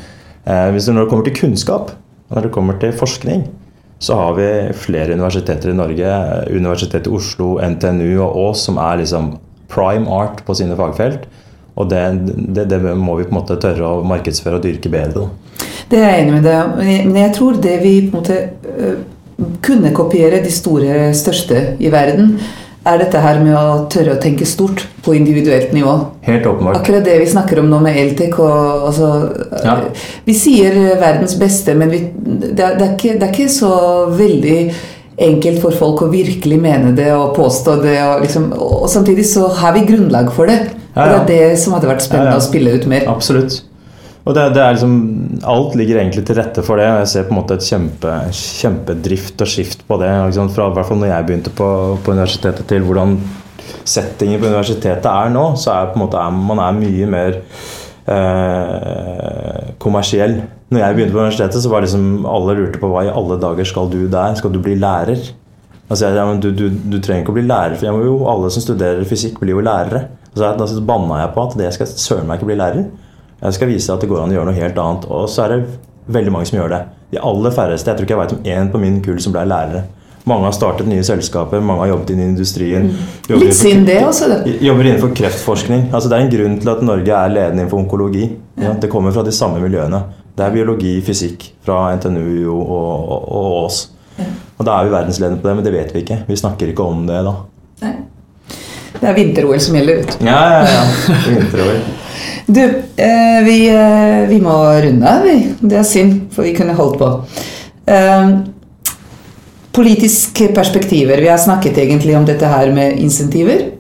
[0.49, 1.93] Eh, når det kommer til kunnskap,
[2.33, 3.45] når det kommer til forskning,
[4.01, 6.17] så har vi flere universiteter i Norge.
[6.49, 9.35] Universitetet i Oslo, NTNU og Ås som er liksom
[9.73, 11.29] prime art på sine fagfelt.
[11.75, 12.03] Og det,
[12.55, 15.25] det, det, må vi på en måte tørre å markedsføre og dyrke bedre.
[15.25, 15.65] Da.
[15.91, 18.37] Det er jeg enig med deg Men jeg tror det vi på en måte
[18.79, 19.01] øh,
[19.65, 22.37] kunne kopiere de store, største i verden,
[22.85, 25.95] er dette her med å tørre å tenke stort på individuelt nivå.
[26.27, 26.79] Helt åpenbart.
[26.83, 28.37] Akkurat det vi snakker om nå med Eltek.
[28.45, 29.09] Og, altså,
[29.65, 29.79] ja.
[30.27, 33.73] Vi sier verdens beste, men vi, det, er, det, er ikke, det, er ikke, så
[34.13, 34.59] veldig
[35.25, 37.97] enkelt for folk å virkelig mene det og påstå det.
[38.05, 40.61] Og, liksom, og samtidig så har vi grunnlag for det.
[40.95, 41.21] Ja, ja.
[41.21, 43.09] Og det er det som hadde vært spennende å spille ut mer.
[43.11, 43.63] Absolutt.
[44.25, 44.95] Og det, det, er liksom,
[45.53, 46.89] Alt ligger egentlig til rette for det.
[46.89, 50.11] Jeg ser på en måte et kjempe, kjempedrift og skift på det.
[50.55, 51.71] Fra hvert fall når jeg begynte på,
[52.01, 53.19] på, universitetet til hvordan
[53.85, 57.39] settingen på universitetet er nå, så er på en måte, man er mye mer
[58.09, 60.39] eh, kommersiell.
[60.73, 63.69] Når jeg begynte på universitetet, så var liksom alle lurte på hva i alle dager
[63.69, 64.39] skal du der?
[64.41, 65.21] Skal du bli lærer?
[65.85, 69.05] Altså, ja, du, du, du, trenger ikke å bli lærer, for jo, alle som studerer
[69.09, 70.07] fysikk, blir jo lærere.
[70.35, 72.87] Så da banna jeg på at det skal søren meg ikke bli lærer.
[73.45, 75.05] Jeg skal vise at det går an å gjøre noe helt annet.
[75.13, 75.61] Og så er det
[76.15, 76.81] veldig mange som gjør det.
[77.13, 77.91] De aller færreste.
[77.91, 79.85] Jeg tror ikke jeg vet om én på min kull som ble lærere.
[80.25, 82.87] Mange har startet nye selskaper, mange har jobbet inn i industrien.
[82.89, 83.41] Mm.
[83.43, 84.55] Litt synd det også, det.
[84.65, 85.91] Jobber innenfor kreftforskning.
[85.91, 88.31] Altså, det er en grunn til at Norge er ledende innenfor onkologi.
[88.57, 90.01] Ja, det kommer fra de samme miljøene.
[90.35, 93.83] Det er biologi, fysikk fra NTNU og, og, og oss.
[94.17, 94.31] Ja.
[94.57, 96.23] Og da er vi verdensledende på det, men det vet vi ikke.
[96.31, 97.37] Vi snakker ikke om det da.
[97.85, 97.95] Nei.
[99.05, 99.99] Det er vinter-OL som gjelder.
[100.25, 101.15] Ja, ja, ja.
[101.29, 101.81] Vinter-OL.
[102.47, 102.63] Du,
[102.97, 105.27] eh, vi, eh, vi, må runde av.
[105.61, 107.11] Det er synd, for vi kunne holdt på.
[107.85, 108.31] Eh,
[109.77, 111.21] politiske perspektiver.
[111.21, 113.71] Vi har snakket egentlig om dette her med insentiver.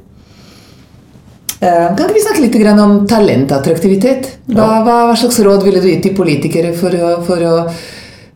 [1.65, 4.27] Kan ikke vi snakke litt om talentattraktivitet?
[4.53, 7.63] Hva, hva, hva, slags råd ville du gitt til politikere for å, for, å,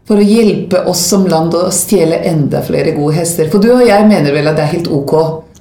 [0.09, 3.51] for å, hjelpe oss som land å stjele enda flere gode hester?
[3.53, 5.13] For du og jeg mener vel at det er helt ok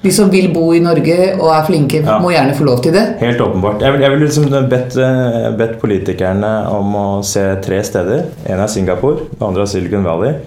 [0.02, 2.20] de som vil bo i Norge og er flinke, ja.
[2.22, 3.04] må gjerne få lov til det?
[3.22, 3.82] Helt åpenbart.
[3.82, 8.28] Jeg vil, jeg vil liksom bedt, eh, bedt, politikerne om å se tre steder.
[8.46, 10.38] En er Singapore, det andre er Silicon Valley,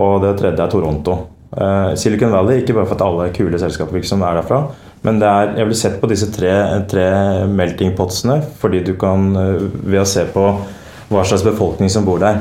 [0.00, 1.18] og det tredje er Toronto.
[1.54, 4.64] Uh, Silicon Valley, ikke bare for at alle kule selskaper som er derfra,
[5.04, 6.50] men er, jeg ville sett på disse tre,
[6.90, 7.04] tre
[7.46, 10.48] melting potsene, fordi du kan, eh, ved å se på
[11.12, 12.40] hva slags befolkning som bor der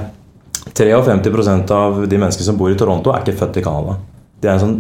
[0.74, 3.98] 53% av de menneskene som bor i Toronto, er ikke født i Canada.
[4.42, 4.78] Det er en sånn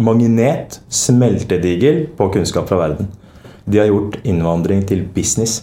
[0.00, 3.10] magnet, smeltedigel, på kunnskap fra verden.
[3.64, 5.62] De har gjort innvandring til business.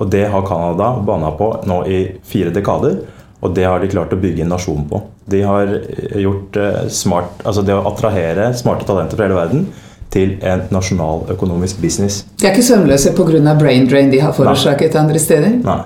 [0.00, 3.00] Og det har Canada banna på nå i fire dekader.
[3.40, 5.00] Og det har de klart å bygge en nasjon på.
[5.30, 9.68] De har eh, gjort eh, smart, altså det å attrahere smarte talenter fra hele verden
[10.10, 12.24] til en nasjonal økonomisk business.
[12.40, 13.54] De er ikke søvnløse pga.
[13.58, 15.60] brain drain de har forårsaket andre steder?
[15.64, 15.80] Nei,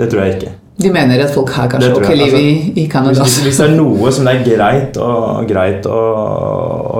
[0.00, 0.54] det tror jeg ikke.
[0.78, 3.24] De mener at folk har kanskje ok liv i, altså, i Canada?
[3.24, 6.02] Hvis, hvis, det er noe som det er greit, og, greit å,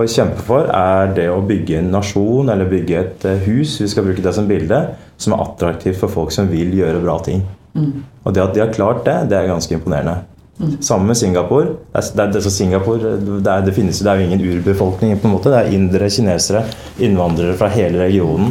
[0.00, 3.86] å, kjempe for, er det å bygge en nasjon eller bygge et eh, hus, vi
[3.92, 4.80] skal bruke det som bilde,
[5.18, 7.44] som er attraktivt for folk som vil gjøre bra ting.
[7.78, 8.02] Mm.
[8.24, 10.16] Og det at de har klart det, det er ganske imponerende.
[10.58, 10.74] Mm.
[10.82, 11.76] Sammen med Singapore.
[11.94, 15.14] Det, er, det, er, Singapore det, er, det, finnes, det er jo ingen urbefolkning.
[15.22, 16.64] på en måte, Det er indere, kinesere,
[16.98, 18.50] innvandrere fra hele regionen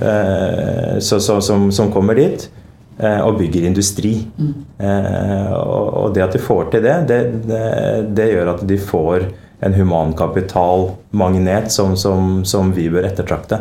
[0.00, 2.48] eh, så, så, som, som kommer dit.
[2.98, 4.12] Eh, og bygger industri.
[4.36, 4.52] Mm.
[5.56, 7.62] Og det at de får til det, det, det,
[8.16, 9.26] det gjør at de får
[9.62, 13.60] en humankapitalmagnet som, som, som, vi bør ettertrakte.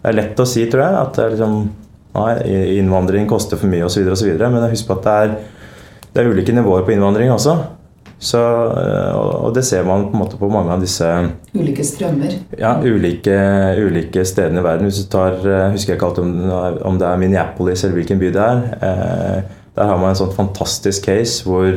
[0.00, 1.56] Det er lett å si, tror jeg, at liksom,
[2.14, 2.32] nei,
[2.78, 5.34] innvandring koster for mye osv., men husk på at det er,
[6.14, 7.56] det er ulike nivåer på innvandring også.
[8.24, 11.04] Så, eh, og det ser man på, en måte på mange av disse
[11.54, 12.32] Ulike strømmer?
[12.56, 13.36] Ja, ulike,
[13.76, 14.86] ulike stedene i verden.
[14.88, 16.32] Hvis du tar, eh, husker jeg ikke alltid om,
[16.92, 18.58] om det er Minneapolis eller hvilken by det er.
[18.88, 19.38] Eh,
[19.74, 21.70] der har man en sånn fantastisk case hvor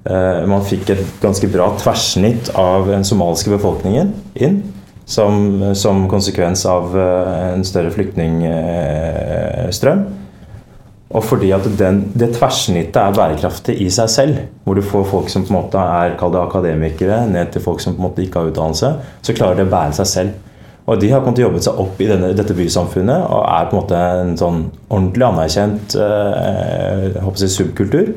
[0.00, 4.62] man fikk et ganske bra tverrsnitt av den somaliske befolkningen inn.
[5.04, 10.00] Som, som konsekvens av en større flyktningstrøm.
[11.10, 15.32] Og fordi at den, det tverrsnittet er bærekraftig i seg selv, hvor du får folk
[15.32, 18.52] som på en måte er akademikere, ned til folk som på en måte ikke har
[18.52, 18.92] utdannelse,
[19.26, 20.46] så klarer det å bære seg selv.
[20.86, 23.68] Og de har på en måte jobbet seg opp i denne, dette bysamfunnet og er
[23.68, 28.14] på en måte en sånn ordentlig anerkjent eh, si, subkultur.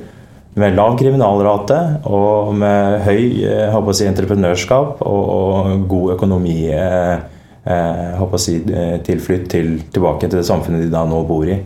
[0.61, 6.57] Med lav kriminalrate og med høy eh, si, entreprenørskap og, og, god økonomi.
[6.73, 7.13] Eh,
[7.65, 11.59] eh, si, eh, tilflytt til, tilbake til det samfunnet de da nå bor i.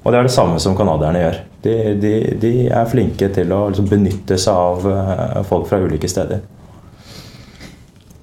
[0.00, 1.42] Og det er det samme som canadierne gjør.
[1.64, 6.08] De, de, de, er flinke til å liksom benytte seg av eh, folk fra ulike
[6.08, 6.40] steder.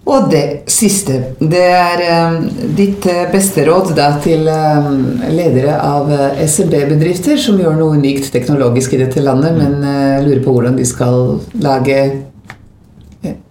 [0.07, 2.01] Og det siste, det er
[2.31, 2.37] um,
[2.77, 3.03] ditt
[3.33, 5.01] beste råd da, til um,
[5.35, 6.07] ledere av
[6.45, 10.87] SMB-bedrifter som gjør noe unikt teknologisk i dette landet, men uh, lurer på hvordan de
[10.87, 11.99] skal lage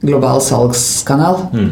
[0.01, 1.45] global salgskanal.
[1.53, 1.71] Mm.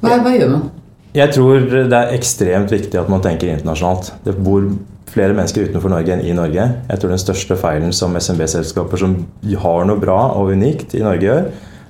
[0.00, 0.68] Hva, hva, gjør man?
[1.16, 4.14] Jeg tror det er ekstremt viktig at man tenker internasjonalt.
[4.24, 4.64] Det bor
[5.12, 6.66] flere mennesker utenfor Norge enn i Norge.
[6.88, 9.16] Jeg tror den største feilen som SMB-selskaper som
[9.64, 11.48] har noe bra og unikt i Norge gjør,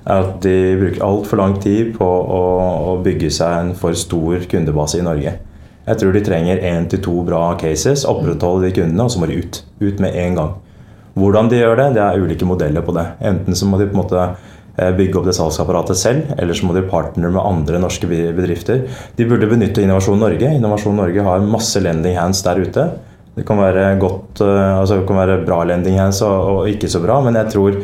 [0.09, 2.41] er at de bruker altfor lang tid på å,
[2.93, 5.35] å, bygge seg en for stor kundebase i Norge.
[5.89, 9.29] Jeg tror de trenger én til to bra cases, opprettholde de kundene, og så må
[9.29, 9.61] de ut.
[9.81, 10.55] Ut med en gang.
[11.19, 13.05] Hvordan de gjør det, det er ulike modeller på det.
[13.25, 16.69] Enten så må de på en måte eh, bygge opp det salgsapparatet selv, eller så
[16.69, 18.85] må de partnere med andre norske bedrifter.
[19.17, 20.53] De burde benytte Innovasjon Norge.
[20.59, 22.87] Innovasjon Norge har masse lending hands der ute.
[23.39, 26.89] Det kan være, godt, eh, altså det kan være bra lending hands og, og, ikke
[26.91, 27.77] så bra, men jeg tror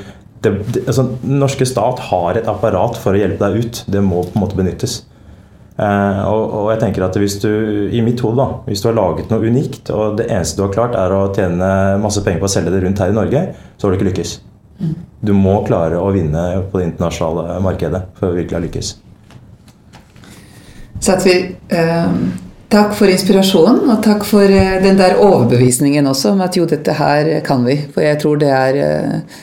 [0.44, 3.80] det, det, altså, Den norske stat har et apparat for å hjelpe deg ut.
[3.90, 5.00] Det må på en måte benyttes.
[5.80, 7.50] Eh, og, og, jeg tenker at hvis du,
[7.88, 10.76] i mitt hode da, hvis du har laget noe unikt, og det eneste du har
[10.76, 11.72] klart er å tjene
[12.04, 13.48] masse penger på å selge det rundt her i Norge,
[13.78, 14.38] så har du ikke lykkes.
[15.24, 18.96] Du må klare å vinne på det internasjonale markedet for å virkelig ha lykkes.
[21.00, 21.40] Så at vi...
[21.72, 22.42] eh,
[22.76, 26.96] Takk for inspirasjonen, og takk for eh, den der overbevisningen også om at jo, dette
[26.98, 27.78] her kan vi.
[27.94, 29.38] For jeg tror det er eh,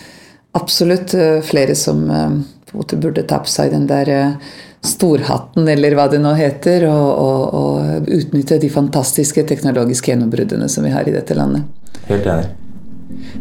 [0.58, 4.36] absolutt eh, flere som på en måte burde ta på seg den der
[4.84, 10.84] storhatten, eller hva det nå heter, og, og, og utnytte de fantastiske teknologiske gjennombruddene som
[10.84, 11.64] vi har i dette landet.
[12.10, 12.52] Helt enig.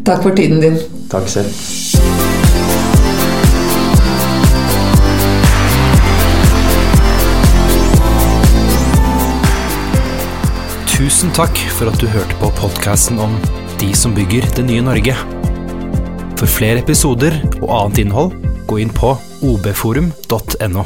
[0.08, 0.80] Takk for tiden din.
[1.12, 2.11] Takk selv.
[11.02, 13.32] Tusen takk for at du hørte på podkasten om
[13.82, 15.16] De som bygger det nye Norge.
[16.38, 18.38] For flere episoder og annet innhold,
[18.70, 20.86] gå inn på obforum.no.